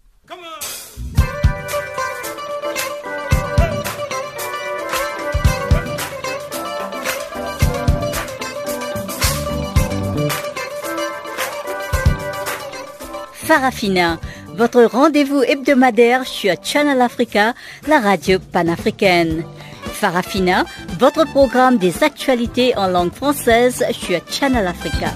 [13.51, 14.17] Farafina,
[14.55, 17.53] votre rendez-vous hebdomadaire sur Channel Africa,
[17.85, 19.43] la radio panafricaine.
[19.83, 20.63] Farafina,
[20.97, 25.09] votre programme des actualités en langue française sur Channel Africa.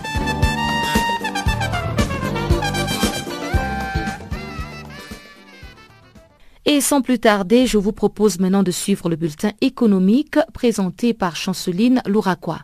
[6.66, 11.38] Et sans plus tarder, je vous propose maintenant de suivre le bulletin économique présenté par
[11.38, 12.60] Chanceline Louraquois.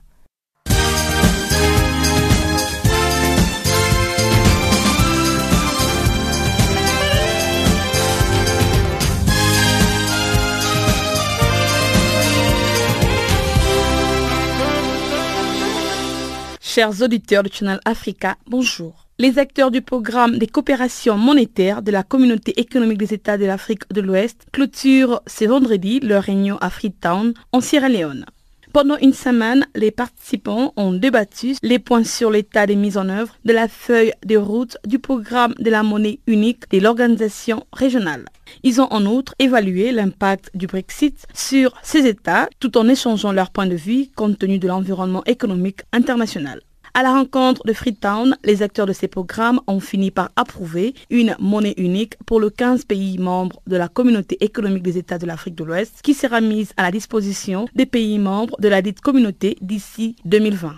[16.74, 19.05] Chers auditeurs du Channel Africa, bonjour.
[19.19, 23.91] Les acteurs du programme des coopérations monétaires de la Communauté économique des États de l'Afrique
[23.91, 28.26] de l'Ouest clôturent ce vendredi leur réunion à Freetown, en Sierra Leone.
[28.74, 33.36] Pendant une semaine, les participants ont débattu les points sur l'état des mises en œuvre
[33.43, 38.26] de la feuille de route du programme de la monnaie unique de l'organisation régionale.
[38.63, 43.51] Ils ont en outre évalué l'impact du Brexit sur ces États tout en échangeant leur
[43.51, 46.61] point de vue compte tenu de l'environnement économique international.
[46.93, 51.37] À la rencontre de Freetown, les acteurs de ces programmes ont fini par approuver une
[51.39, 55.55] monnaie unique pour le 15 pays membres de la communauté économique des États de l'Afrique
[55.55, 59.57] de l'Ouest qui sera mise à la disposition des pays membres de la dite communauté
[59.61, 60.73] d'ici 2020.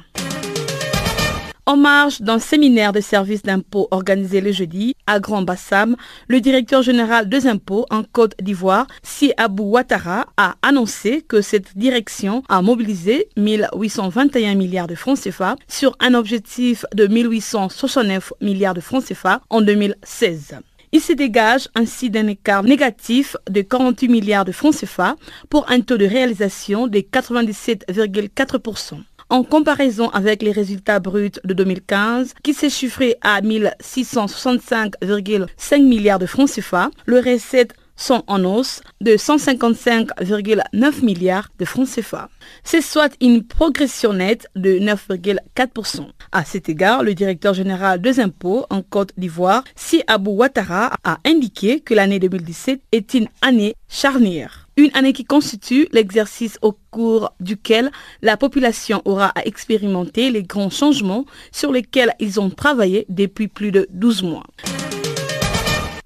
[1.65, 5.95] En marge d'un séminaire de services d'impôts organisé le jeudi à Grand Bassam,
[6.27, 11.77] le directeur général des impôts en Côte d'Ivoire, Si Abou Ouattara, a annoncé que cette
[11.77, 18.81] direction a mobilisé 1821 milliards de francs CFA sur un objectif de 1869 milliards de
[18.81, 20.57] francs CFA en 2016.
[20.91, 25.15] Il se dégage ainsi d'un écart négatif de 48 milliards de francs CFA
[25.49, 28.97] pour un taux de réalisation de 97,4%
[29.33, 36.27] en comparaison avec les résultats bruts de 2015 qui s'est chiffré à 1665,5 milliards de
[36.27, 42.29] francs CFA, le recette sont en hausse de 155,9 milliards de francs CFA.
[42.63, 46.05] C'est soit une progression nette de 9,4%.
[46.31, 51.17] À cet égard, le directeur général des impôts en Côte d'Ivoire, Si Abou Ouattara, a
[51.25, 54.62] indiqué que l'année 2017 est une année charnière.
[54.75, 57.91] Une année qui constitue l'exercice au cours duquel
[58.23, 63.71] la population aura à expérimenter les grands changements sur lesquels ils ont travaillé depuis plus
[63.71, 64.43] de 12 mois.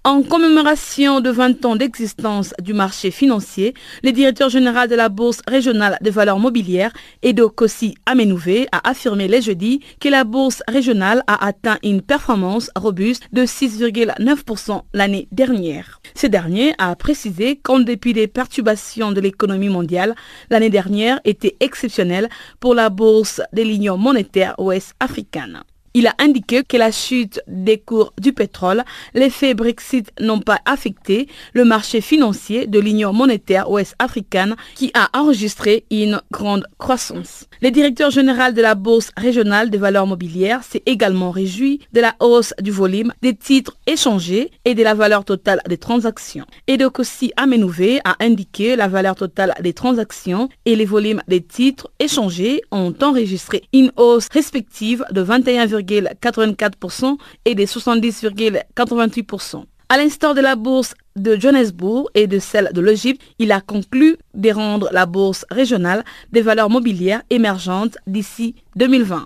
[0.07, 5.41] En commémoration de 20 ans d'existence du marché financier, le directeur général de la Bourse
[5.45, 6.93] régionale des valeurs mobilières,
[7.23, 12.71] Edo Kossi Amenouvé, a affirmé les jeudi que la Bourse régionale a atteint une performance
[12.77, 15.99] robuste de 6,9% l'année dernière.
[16.15, 20.15] Ce dernier a précisé qu'en dépit des perturbations de l'économie mondiale,
[20.49, 22.29] l'année dernière était exceptionnelle
[22.61, 25.63] pour la Bourse des lignes monétaires ouest africaines.
[25.99, 28.83] Il a indiqué que la chute des cours du pétrole,
[29.15, 35.85] l'effet Brexit n'ont pas affecté le marché financier de l'Union monétaire ouest-africaine qui a enregistré
[35.89, 37.45] une grande croissance.
[37.63, 42.13] Le directeur général de la Bourse régionale des valeurs mobilières s'est également réjoui de la
[42.19, 46.45] hausse du volume des titres échangés et de la valeur totale des transactions.
[46.67, 52.61] Edokossi Amenouvé a indiqué la valeur totale des transactions et les volumes des titres échangés
[52.71, 59.63] ont enregistré une hausse respective de 21, 84% et des 70,88%.
[59.89, 64.17] À l'instar de la bourse de Johannesburg et de celle de l'Égypte, il a conclu
[64.33, 69.25] de rendre la bourse régionale des valeurs mobilières émergentes d'ici 2020.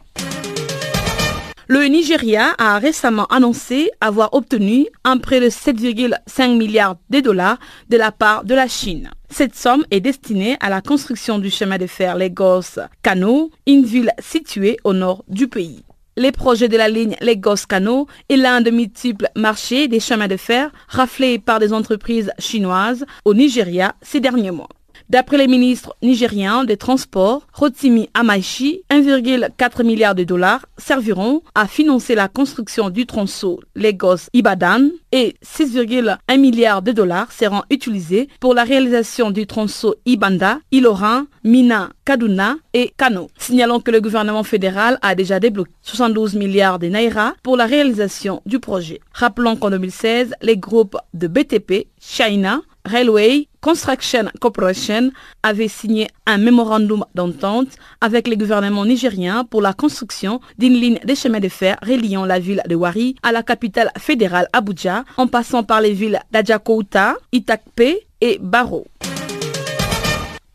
[1.68, 7.60] Le Nigeria a récemment annoncé avoir obtenu un prêt de 7,5 milliards de dollars
[7.90, 9.10] de la part de la Chine.
[9.30, 14.78] Cette somme est destinée à la construction du chemin de fer Lagos-Kano, une ville située
[14.84, 15.84] au nord du pays.
[16.18, 20.70] Les projets de la ligne Lagos-Kano est l'un de multiples marchés des chemins de fer
[20.90, 24.68] raflés par des entreprises chinoises au Nigeria ces derniers mois.
[25.12, 32.16] D'après les ministres nigériens des Transports, Rotimi Amaishi, 1,4 milliard de dollars serviront à financer
[32.16, 39.32] la construction du tronçon Lagos-Ibadan et 6,1 milliards de dollars seront utilisés pour la réalisation
[39.32, 43.28] du tronçon Ibanda, Ilorin, Mina, Kaduna et Kano.
[43.38, 48.42] Signalons que le gouvernement fédéral a déjà débloqué 72 milliards de naira pour la réalisation
[48.46, 49.02] du projet.
[49.12, 55.12] Rappelons qu'en 2016, les groupes de BTP, China, Railway Construction Corporation
[55.44, 57.68] avait signé un mémorandum d'entente
[58.02, 62.40] avec le gouvernement nigérien pour la construction d'une ligne de chemin de fer reliant la
[62.40, 67.82] ville de Wari à la capitale fédérale Abuja en passant par les villes d'Adjakouta, Itakpe
[68.22, 68.88] et Baro.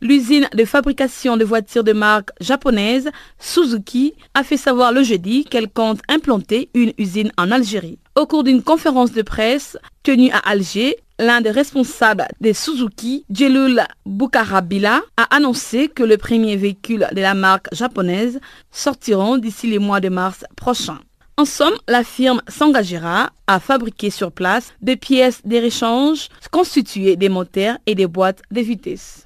[0.07, 5.69] L'usine de fabrication de voitures de marque japonaise Suzuki a fait savoir le jeudi qu'elle
[5.69, 7.99] compte implanter une usine en Algérie.
[8.15, 13.83] Au cours d'une conférence de presse tenue à Alger, l'un des responsables des Suzuki, Jelul
[14.07, 18.39] Bukharabila, a annoncé que le premier véhicule de la marque japonaise
[18.71, 21.01] sortiront d'ici les mois de mars prochain.
[21.37, 27.29] En somme, la firme s'engagera à fabriquer sur place des pièces de réchange constituées des
[27.29, 29.26] moteurs et des boîtes de vitesse.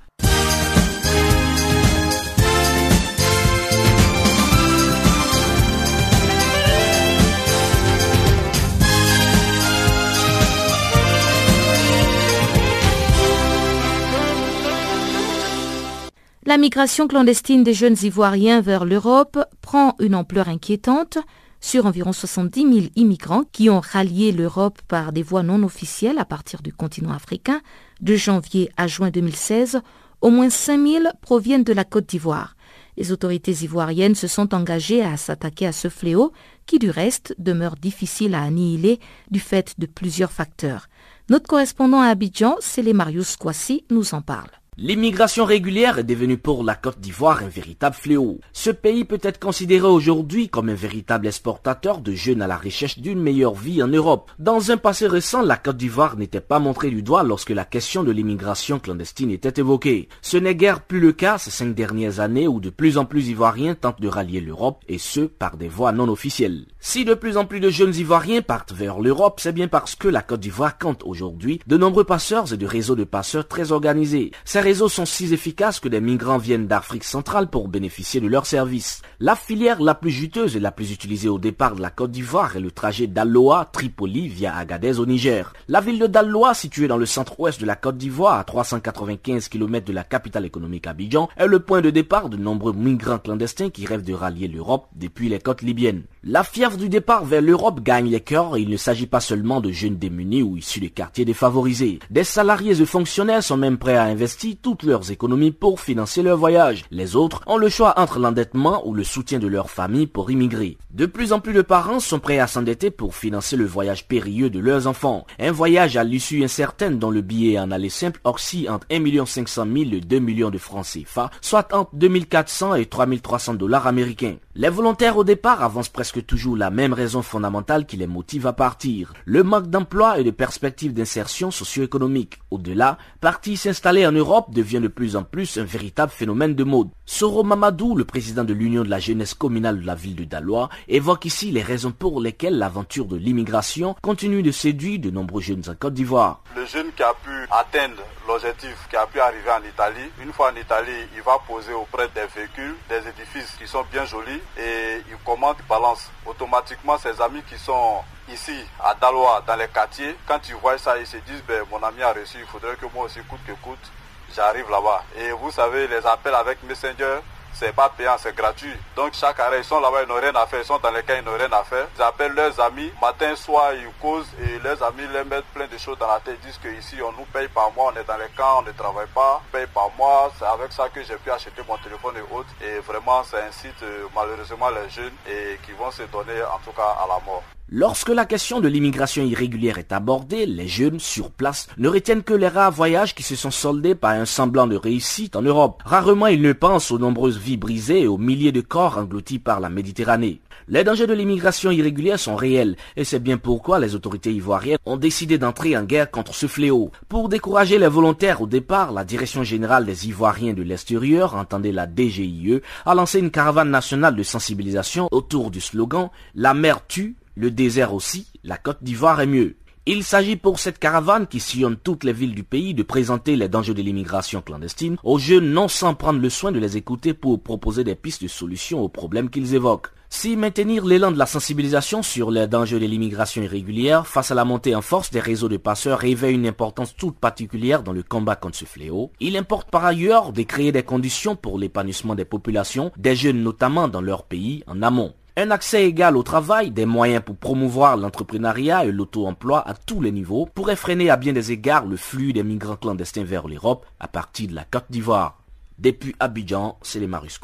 [16.51, 21.16] La migration clandestine des jeunes Ivoiriens vers l'Europe prend une ampleur inquiétante.
[21.61, 26.24] Sur environ 70 000 immigrants qui ont rallié l'Europe par des voies non officielles à
[26.24, 27.61] partir du continent africain,
[28.01, 29.80] de janvier à juin 2016,
[30.22, 32.57] au moins 5 000 proviennent de la Côte d'Ivoire.
[32.96, 36.32] Les autorités ivoiriennes se sont engagées à s'attaquer à ce fléau
[36.66, 38.98] qui du reste demeure difficile à annihiler
[39.30, 40.88] du fait de plusieurs facteurs.
[41.28, 44.59] Notre correspondant à Abidjan, Célé Marius Kwasi, nous en parle.
[44.79, 48.39] L'immigration régulière est devenue pour la Côte d'Ivoire un véritable fléau.
[48.53, 52.99] Ce pays peut être considéré aujourd'hui comme un véritable exportateur de jeunes à la recherche
[52.99, 54.31] d'une meilleure vie en Europe.
[54.39, 58.05] Dans un passé récent, la Côte d'Ivoire n'était pas montrée du doigt lorsque la question
[58.05, 60.09] de l'immigration clandestine était évoquée.
[60.23, 63.29] Ce n'est guère plus le cas ces cinq dernières années où de plus en plus
[63.29, 66.66] Ivoiriens tentent de rallier l'Europe et ce par des voies non officielles.
[66.79, 70.09] Si de plus en plus de jeunes Ivoiriens partent vers l'Europe, c'est bien parce que
[70.09, 74.31] la Côte d'Ivoire compte aujourd'hui de nombreux passeurs et de réseaux de passeurs très organisés
[74.61, 79.02] réseaux sont si efficaces que des migrants viennent d'Afrique centrale pour bénéficier de leurs services.
[79.18, 82.56] La filière la plus juteuse et la plus utilisée au départ de la Côte d'Ivoire
[82.56, 85.52] est le trajet d'Aloa, Tripoli via Agadez au Niger.
[85.68, 89.86] La ville de Daloa, située dans le centre-ouest de la Côte d'Ivoire, à 395 km
[89.86, 93.86] de la capitale économique Abidjan, est le point de départ de nombreux migrants clandestins qui
[93.86, 96.02] rêvent de rallier l'Europe depuis les côtes libyennes.
[96.23, 99.62] La fièvre du départ vers l'Europe gagne les cœurs et il ne s'agit pas seulement
[99.62, 101.99] de jeunes démunis ou issus des quartiers défavorisés.
[102.11, 106.37] Des salariés et fonctionnaires sont même prêts à investir toutes leurs économies pour financer leur
[106.37, 106.85] voyage.
[106.91, 110.77] Les autres ont le choix entre l'endettement ou le soutien de leur famille pour immigrer.
[110.91, 114.51] De plus en plus de parents sont prêts à s'endetter pour financer le voyage périlleux
[114.51, 115.27] de leurs enfants.
[115.39, 119.64] Un voyage à l'issue incertaine dont le billet en aller simple oscille entre 1 500
[119.64, 124.37] 000 et 2 millions de francs CFA, soit entre 2400 et 3300 dollars américains.
[124.61, 128.52] Les volontaires au départ avancent presque toujours la même raison fondamentale qui les motive à
[128.52, 132.40] partir, le manque d'emploi et de perspectives d'insertion socio-économique.
[132.50, 136.90] Au-delà, partir s'installer en Europe devient de plus en plus un véritable phénomène de mode.
[137.06, 140.68] Soro Mamadou, le président de l'Union de la jeunesse communale de la ville de Dalois,
[140.88, 145.62] évoque ici les raisons pour lesquelles l'aventure de l'immigration continue de séduire de nombreux jeunes
[145.70, 146.42] en Côte d'Ivoire.
[146.54, 150.52] Le jeune qui a pu atteindre l'objectif, qui a pu arriver en Italie, une fois
[150.52, 155.03] en Italie, il va poser auprès des véhicules, des édifices qui sont bien jolis et
[155.09, 160.16] il commande, balance automatiquement ses amis qui sont ici à Dalois dans les quartiers.
[160.26, 162.86] Quand ils voient ça, ils se disent ben, mon ami a reçu, il faudrait que
[162.94, 163.90] moi aussi coûte que coûte,
[164.34, 165.05] j'arrive là-bas.
[165.16, 167.20] Et vous savez, les appels avec Messenger,
[167.55, 168.74] c'est pas payant, c'est gratuit.
[168.96, 171.03] Donc chaque arrêt, ils sont là-bas, ils n'ont rien à faire, ils sont dans les
[171.03, 171.86] cas, ils n'ont rien à faire.
[171.96, 175.78] Ils appellent leurs amis, matin, soir, ils causent et leurs amis leur mettent plein de
[175.78, 176.38] choses dans la tête.
[176.42, 178.72] Ils disent qu'ici, on nous paye par mois, on est dans les camps, on ne
[178.72, 180.32] travaille pas, on paye par mois.
[180.38, 182.51] C'est avec ça que j'ai pu acheter mon téléphone et autres.
[182.62, 186.72] Et vraiment, ça incite euh, malheureusement les jeunes et qui vont se donner en tout
[186.72, 187.42] cas à la mort.
[187.73, 192.35] Lorsque la question de l'immigration irrégulière est abordée, les jeunes sur place ne retiennent que
[192.35, 195.81] les rares voyages qui se sont soldés par un semblant de réussite en Europe.
[195.85, 199.61] Rarement ils ne pensent aux nombreuses vies brisées et aux milliers de corps engloutis par
[199.61, 200.41] la Méditerranée.
[200.66, 204.97] Les dangers de l'immigration irrégulière sont réels et c'est bien pourquoi les autorités ivoiriennes ont
[204.97, 206.91] décidé d'entrer en guerre contre ce fléau.
[207.09, 211.87] Pour décourager les volontaires au départ, la Direction générale des Ivoiriens de l'extérieur, entendez la
[211.87, 217.51] DGIE, a lancé une caravane nationale de sensibilisation autour du slogan La mer tue, le
[217.51, 219.57] désert aussi, la Côte d'Ivoire est mieux.
[219.86, 223.49] Il s'agit pour cette caravane qui sillonne toutes les villes du pays de présenter les
[223.49, 227.43] dangers de l'immigration clandestine aux jeunes non sans prendre le soin de les écouter pour
[227.43, 229.88] proposer des pistes de solutions aux problèmes qu'ils évoquent.
[230.11, 234.45] Si maintenir l'élan de la sensibilisation sur les dangers de l'immigration irrégulière face à la
[234.45, 238.36] montée en force des réseaux de passeurs revêt une importance toute particulière dans le combat
[238.36, 242.93] contre ce fléau, il importe par ailleurs de créer des conditions pour l'épanouissement des populations,
[242.99, 245.14] des jeunes notamment dans leur pays, en amont.
[245.43, 250.12] Un accès égal au travail, des moyens pour promouvoir l'entrepreneuriat et l'auto-emploi à tous les
[250.12, 254.07] niveaux pourraient freiner à bien des égards le flux des migrants clandestins vers l'Europe à
[254.07, 255.38] partir de la Côte d'Ivoire.
[255.78, 257.41] Depuis Abidjan, c'est les Marus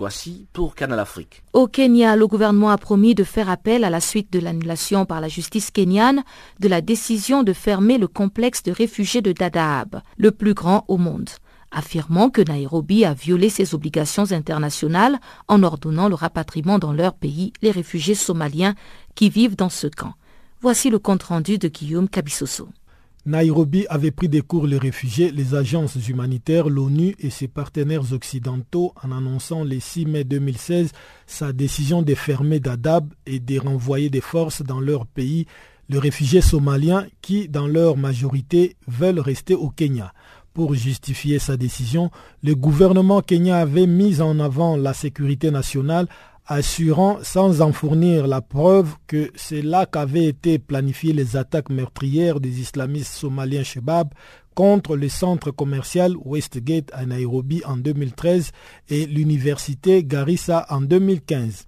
[0.53, 1.43] pour Canal Afrique.
[1.55, 5.23] Au Kenya, le gouvernement a promis de faire appel à la suite de l'annulation par
[5.23, 6.23] la justice kenyane
[6.61, 10.99] de la décision de fermer le complexe de réfugiés de Dadaab, le plus grand au
[10.99, 11.31] monde
[11.77, 17.53] affirmant que Nairobi a violé ses obligations internationales en ordonnant le rapatriement dans leur pays
[17.61, 18.75] les réfugiés somaliens
[19.15, 20.15] qui vivent dans ce camp.
[20.63, 22.69] Voici le compte-rendu de Guillaume Kabissoso.
[23.27, 28.95] Nairobi avait pris des cours les réfugiés, les agences humanitaires, l'ONU et ses partenaires occidentaux
[29.03, 30.93] en annonçant le 6 mai 2016
[31.27, 35.47] sa décision de fermer Dadaab et de renvoyer des forces dans leur pays
[35.89, 40.13] les réfugiés somaliens qui, dans leur majorité, veulent rester au Kenya.
[40.57, 42.11] Pour justifier sa décision,
[42.43, 46.09] le gouvernement kenyan avait mis en avant la sécurité nationale,
[46.47, 52.41] assurant sans en fournir la preuve que c'est là qu'avaient été planifiées les attaques meurtrières
[52.41, 54.09] des islamistes somaliens Shebab
[54.55, 58.53] contre le centre commercial Westgate à Nairobi en 2013
[58.89, 61.67] et l'université Garissa en 2015.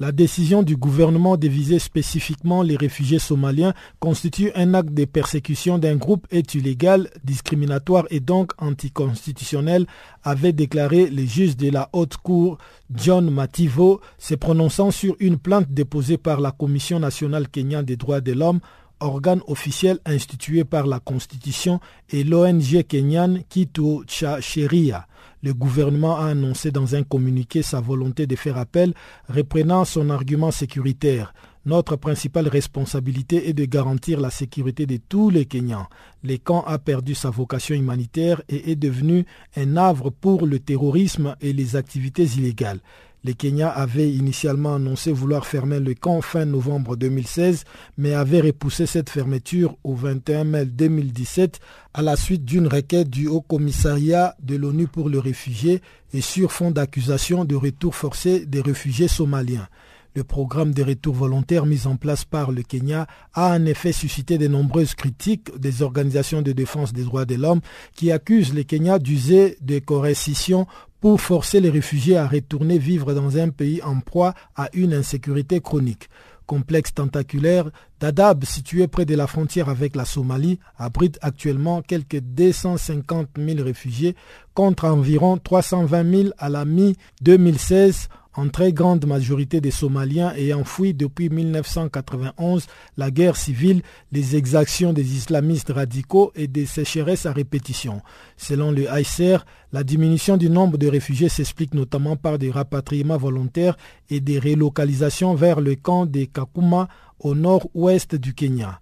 [0.00, 5.76] La décision du gouvernement de viser spécifiquement les réfugiés somaliens constitue un acte de persécution
[5.76, 9.86] d'un groupe est illégal, discriminatoire et donc anticonstitutionnel,
[10.22, 12.58] avait déclaré le juge de la haute cour
[12.94, 18.20] John Mativo, se prononçant sur une plainte déposée par la Commission nationale kenyane des droits
[18.20, 18.60] de l'homme
[19.00, 21.80] organe officiel institué par la Constitution
[22.10, 25.07] et l'ONG kenyane Kitu Cha Sheria.
[25.42, 28.92] Le gouvernement a annoncé dans un communiqué sa volonté de faire appel,
[29.28, 31.32] reprenant son argument sécuritaire.
[31.64, 35.86] Notre principale responsabilité est de garantir la sécurité de tous les Kenyans.
[36.24, 39.26] Le camp a perdu sa vocation humanitaire et est devenu
[39.56, 42.80] un havre pour le terrorisme et les activités illégales.
[43.24, 47.64] Le Kenya avait initialement annoncé vouloir fermer le camp fin novembre 2016,
[47.96, 51.58] mais avait repoussé cette fermeture au 21 mai 2017
[51.98, 55.82] à la suite d'une requête du Haut Commissariat de l'ONU pour les réfugiés
[56.14, 59.66] et sur fond d'accusation de retour forcé des réfugiés somaliens.
[60.14, 64.38] Le programme de retour volontaire mis en place par le Kenya a en effet suscité
[64.38, 67.62] de nombreuses critiques des organisations de défense des droits de l'homme
[67.96, 70.68] qui accusent le Kenya d'user de coercition
[71.00, 75.60] pour forcer les réfugiés à retourner vivre dans un pays en proie à une insécurité
[75.60, 76.08] chronique.
[76.48, 77.70] Complexe tentaculaire,
[78.00, 84.16] Dadaab, situé près de la frontière avec la Somalie, abrite actuellement quelques 250 000 réfugiés
[84.54, 90.94] contre environ 320 000 à la mi-2016 en très grande majorité des Somaliens ayant fui
[90.94, 92.66] depuis 1991
[92.96, 98.02] la guerre civile, les exactions des islamistes radicaux et des sécheresses à répétition.
[98.36, 103.76] Selon le ICR, la diminution du nombre de réfugiés s'explique notamment par des rapatriements volontaires
[104.10, 106.88] et des relocalisations vers le camp de Kakuma
[107.20, 108.80] au nord-ouest du Kenya.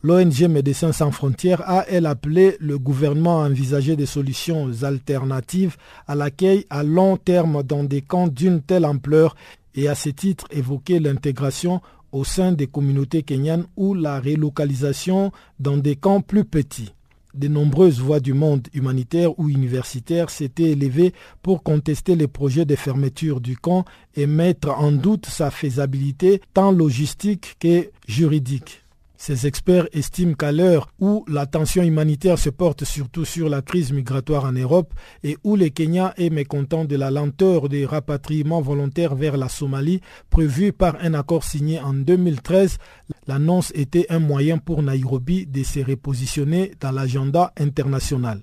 [0.00, 5.76] L'ONG Médecins sans frontières a, elle, appelé le gouvernement à envisager des solutions alternatives
[6.06, 9.34] à l'accueil à long terme dans des camps d'une telle ampleur
[9.74, 11.80] et à ce titre évoqué l'intégration
[12.12, 16.94] au sein des communautés kenyanes ou la relocalisation dans des camps plus petits.
[17.34, 22.76] De nombreuses voix du monde humanitaire ou universitaire s'étaient élevées pour contester les projets de
[22.76, 23.84] fermeture du camp
[24.14, 28.84] et mettre en doute sa faisabilité tant logistique que juridique.
[29.20, 34.44] Ces experts estiment qu'à l'heure où l'attention humanitaire se porte surtout sur la crise migratoire
[34.44, 34.94] en Europe
[35.24, 40.00] et où le Kenya est mécontent de la lenteur des rapatriements volontaires vers la Somalie
[40.30, 42.78] prévue par un accord signé en 2013,
[43.26, 48.42] l'annonce était un moyen pour Nairobi de se repositionner dans l'agenda international.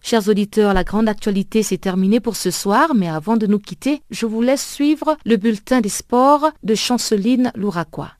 [0.00, 4.00] Chers auditeurs, la grande actualité s'est terminée pour ce soir, mais avant de nous quitter,
[4.10, 8.12] je vous laisse suivre le bulletin des sports de Chanceline Louraquois.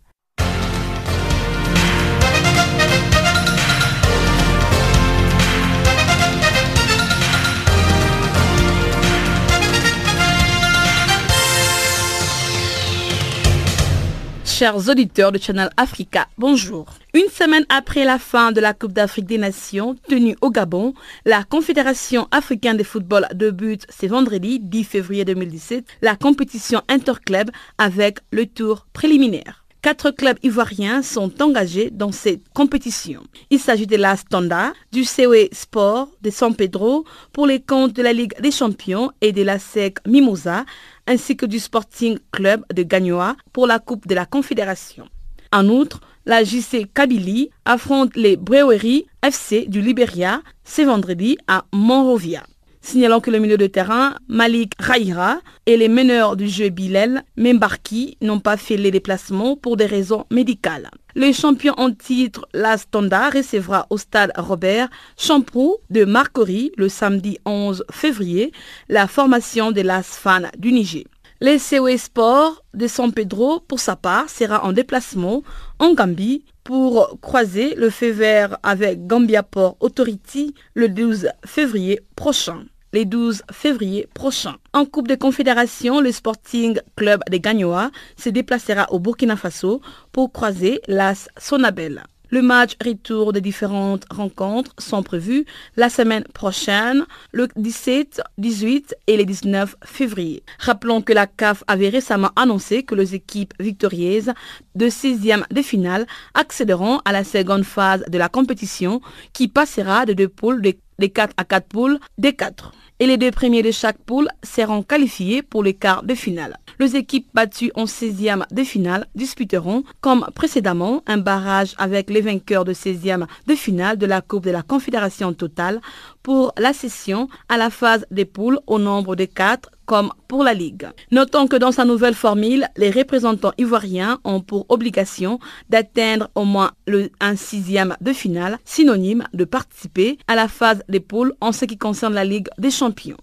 [14.55, 16.87] Chers auditeurs de Channel Africa, bonjour.
[17.13, 20.95] Une semaine après la fin de la Coupe d'Afrique des Nations tenue au Gabon,
[21.25, 28.21] la Confédération africaine de football débute ce vendredi 10 février 2017 la compétition interclub avec
[28.31, 29.64] le tour préliminaire.
[29.85, 33.23] Quatre clubs ivoiriens sont engagés dans cette compétition.
[33.51, 37.05] Il s'agit de la Standa, du COE Sport de San Pedro
[37.35, 40.65] pour les comptes de la Ligue des Champions et de la SEC Mimosa
[41.07, 45.07] ainsi que du Sporting Club de Gagnoa pour la Coupe de la Confédération.
[45.53, 52.43] En outre, la JC Kabylie affronte les Brewery FC du Liberia ce vendredi à Monrovia.
[52.85, 58.19] Signalant que le milieu de terrain, Malik Raïra, et les meneurs du jeu Bilal, Membarki,
[58.21, 60.91] n'ont pas fait les déplacements pour des raisons médicales.
[61.15, 67.39] Le champion en titre, la Standa, recevra au stade Robert Champrou de Marcory le samedi
[67.47, 68.53] 11 février
[68.89, 71.05] la formation de l'ASFAN du Niger.
[71.41, 75.43] Le COE Sport de San Pedro, pour sa part, sera en déplacement
[75.79, 82.65] en Gambie pour croiser le fait vert avec Gambia Port Authority le 12 février prochain
[82.95, 84.55] les 12 février prochain.
[84.73, 89.81] En Coupe de Confédération, le Sporting Club de Gagnoa se déplacera au Burkina Faso
[90.13, 92.05] pour croiser l'AS Sonabel.
[92.31, 95.45] Le match retour des différentes rencontres sont prévus
[95.77, 100.45] la semaine prochaine, le 17, 18 et le 19 février.
[100.61, 104.33] Rappelons que la CAF avait récemment annoncé que les équipes victorieuses
[104.77, 109.01] de 6e de finale accéderont à la seconde phase de la compétition
[109.33, 112.73] qui passera de deux poules de 4 à 4 poules des 4
[113.05, 116.57] et les deux premiers de chaque poule seront qualifiés pour les quarts de finale.
[116.81, 122.65] Les équipes battues en 16e de finale disputeront, comme précédemment, un barrage avec les vainqueurs
[122.65, 125.83] de 16e de finale de la Coupe de la Confédération totale
[126.25, 130.55] pour la session à la phase des poules au nombre de 4 comme pour la
[130.55, 130.89] Ligue.
[131.13, 136.73] Notons que dans sa nouvelle formule, les représentants ivoiriens ont pour obligation d'atteindre au moins
[136.87, 141.67] le, un sixième de finale, synonyme de participer à la phase des poules en ce
[141.67, 143.19] qui concerne la Ligue des champions.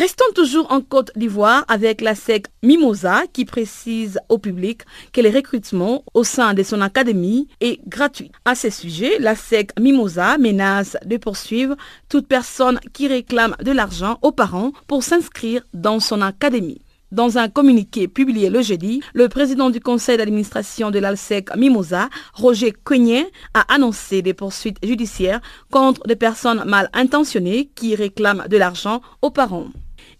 [0.00, 4.80] Restons toujours en Côte d'Ivoire avec la SEC Mimosa qui précise au public
[5.12, 8.32] que le recrutement au sein de son académie est gratuit.
[8.46, 11.76] À ce sujet, la SEC Mimosa menace de poursuivre
[12.08, 16.80] toute personne qui réclame de l'argent aux parents pour s'inscrire dans son académie.
[17.12, 22.72] Dans un communiqué publié le jeudi, le président du conseil d'administration de l'ALSEC Mimosa, Roger
[22.72, 29.02] Cognet, a annoncé des poursuites judiciaires contre des personnes mal intentionnées qui réclament de l'argent
[29.20, 29.66] aux parents.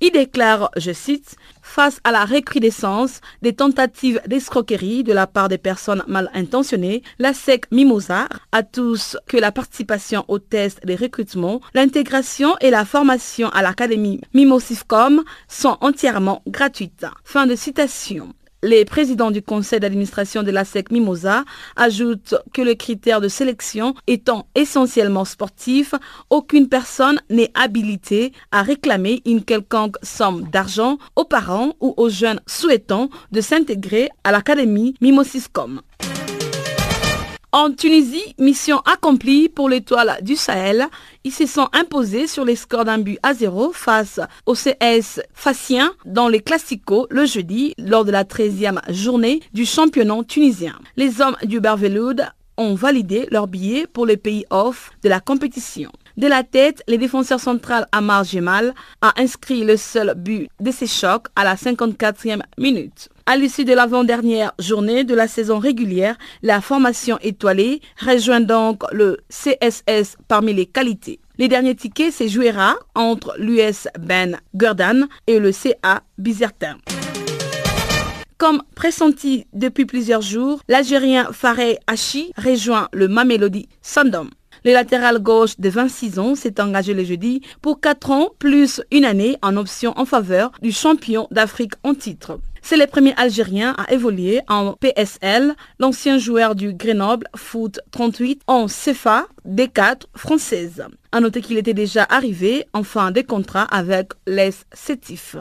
[0.00, 5.56] Il déclare, je cite, Face à la recrudescence des tentatives d'escroquerie de la part des
[5.56, 11.60] personnes mal intentionnées, la SEC Mimosa a tous que la participation aux tests de recrutement,
[11.74, 17.06] l'intégration et la formation à l'Académie Mimosifcom sont entièrement gratuites.
[17.22, 18.34] Fin de citation.
[18.62, 21.44] Les présidents du conseil d'administration de la SEC Mimosa
[21.76, 25.94] ajoutent que le critère de sélection étant essentiellement sportif,
[26.28, 32.42] aucune personne n'est habilitée à réclamer une quelconque somme d'argent aux parents ou aux jeunes
[32.46, 35.80] souhaitant de s'intégrer à l'académie Mimosiscom.
[37.52, 40.86] En Tunisie, mission accomplie pour l'étoile du Sahel.
[41.24, 45.92] Ils se sont imposés sur les scores d'un but à zéro face au CS Facien
[46.04, 50.78] dans les Classicos le jeudi lors de la 13e journée du championnat tunisien.
[50.96, 52.24] Les hommes du Berveloud
[52.56, 55.90] ont validé leur billet pour les pays off de la compétition.
[56.16, 60.86] De la tête, le défenseur central Amar Gemal a inscrit le seul but de ces
[60.86, 63.08] chocs à la 54e minute.
[63.30, 69.18] À l'issue de l'avant-dernière journée de la saison régulière, la formation étoilée rejoint donc le
[69.28, 71.20] CSS parmi les qualités.
[71.38, 76.78] Les derniers tickets se jouera entre l'US Ben Gurdan et le CA Bizertin.
[78.36, 84.28] Comme pressenti depuis plusieurs jours, l'Algérien Fareh Hachi rejoint le Mamelody Sandom.
[84.64, 89.04] Le latéral gauche de 26 ans s'est engagé le jeudi pour 4 ans plus une
[89.04, 92.40] année en option en faveur du champion d'Afrique en titre.
[92.62, 98.66] C'est le premier Algérien à évoluer en PSL, l'ancien joueur du Grenoble Foot 38 en
[98.66, 100.84] CFA D4 française.
[101.12, 105.36] A noter qu'il était déjà arrivé en fin de contrat avec les Sétifs.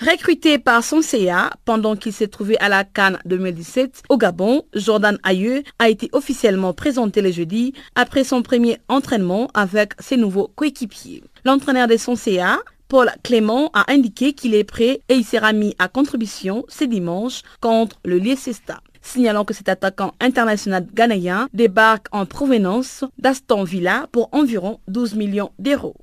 [0.00, 5.18] Recruté par son CA pendant qu'il s'est trouvé à la Cannes 2017 au Gabon, Jordan
[5.24, 11.24] Ayew a été officiellement présenté le jeudi après son premier entraînement avec ses nouveaux coéquipiers.
[11.44, 15.76] L'entraîneur de son CA, Paul Clément a indiqué qu'il est prêt et il sera mis
[15.78, 22.26] à contribution ce dimanche contre le Leicester signalant que cet attaquant international ghanéen débarque en
[22.26, 25.96] provenance d'Aston Villa pour environ 12 millions d'euros.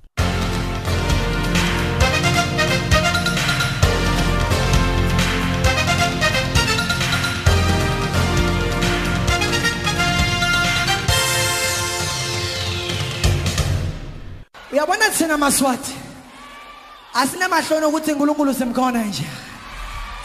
[17.15, 19.27] Asinamahloni ukuthi uNkulunkulu simkhona nje.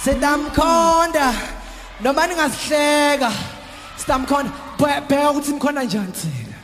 [0.04, 1.34] Sitamkhonda.
[2.00, 3.32] Noma ningasihleka
[3.96, 4.50] sitamkhonda.
[5.08, 6.56] Bheka ukuthi simkhona njani thina.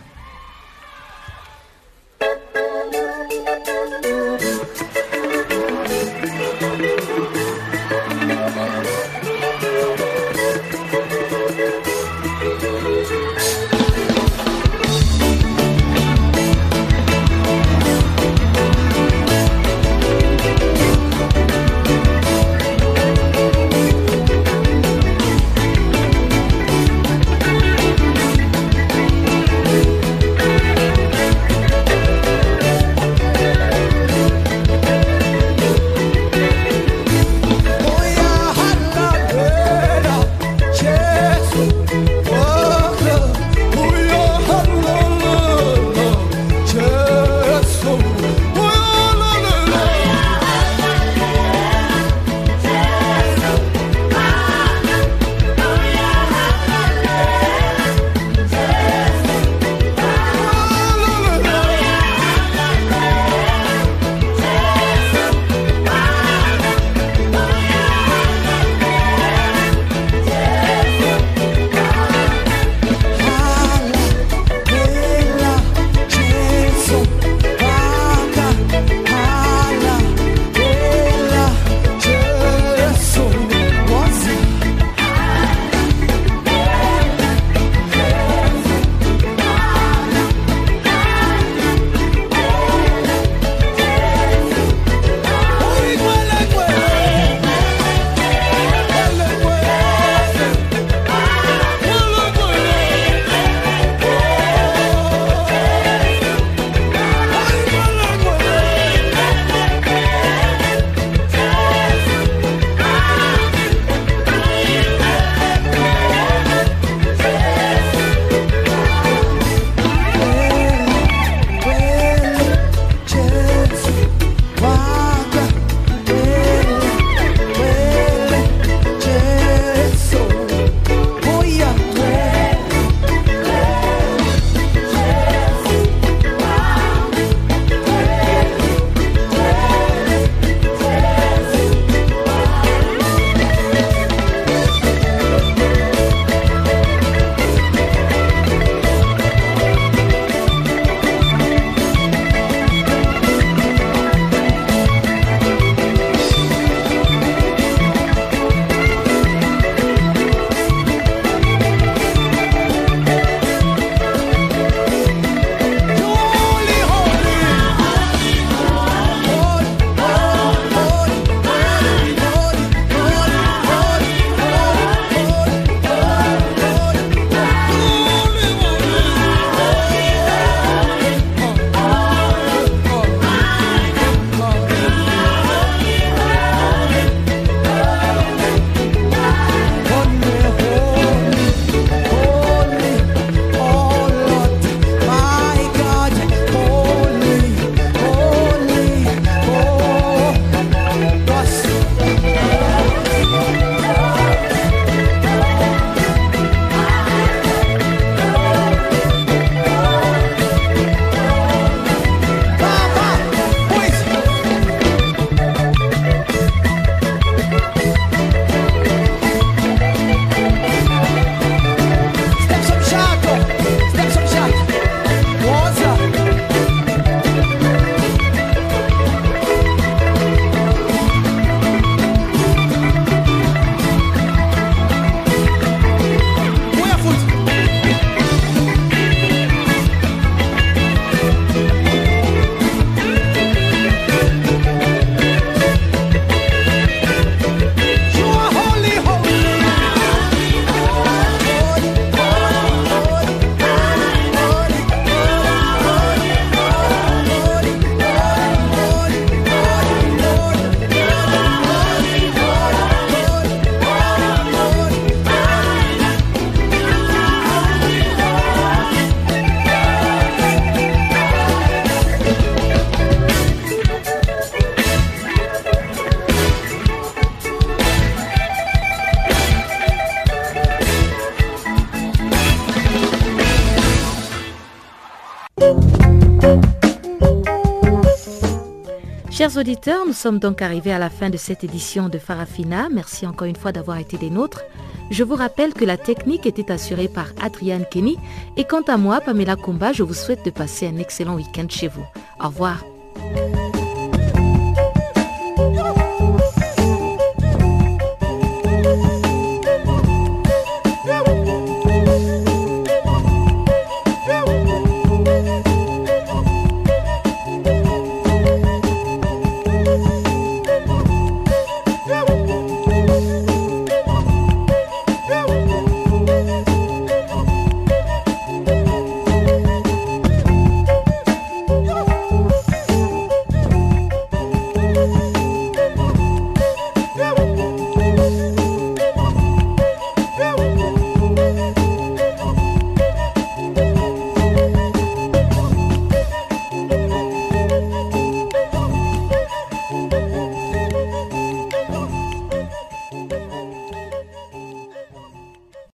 [289.67, 292.89] Auditeurs, nous sommes donc arrivés à la fin de cette édition de Farafina.
[292.89, 294.63] Merci encore une fois d'avoir été des nôtres.
[295.11, 298.17] Je vous rappelle que la technique était assurée par Adrian Kenny
[298.57, 301.89] et quant à moi, Pamela Kumba, je vous souhaite de passer un excellent week-end chez
[301.89, 302.07] vous.
[302.41, 302.85] Au revoir.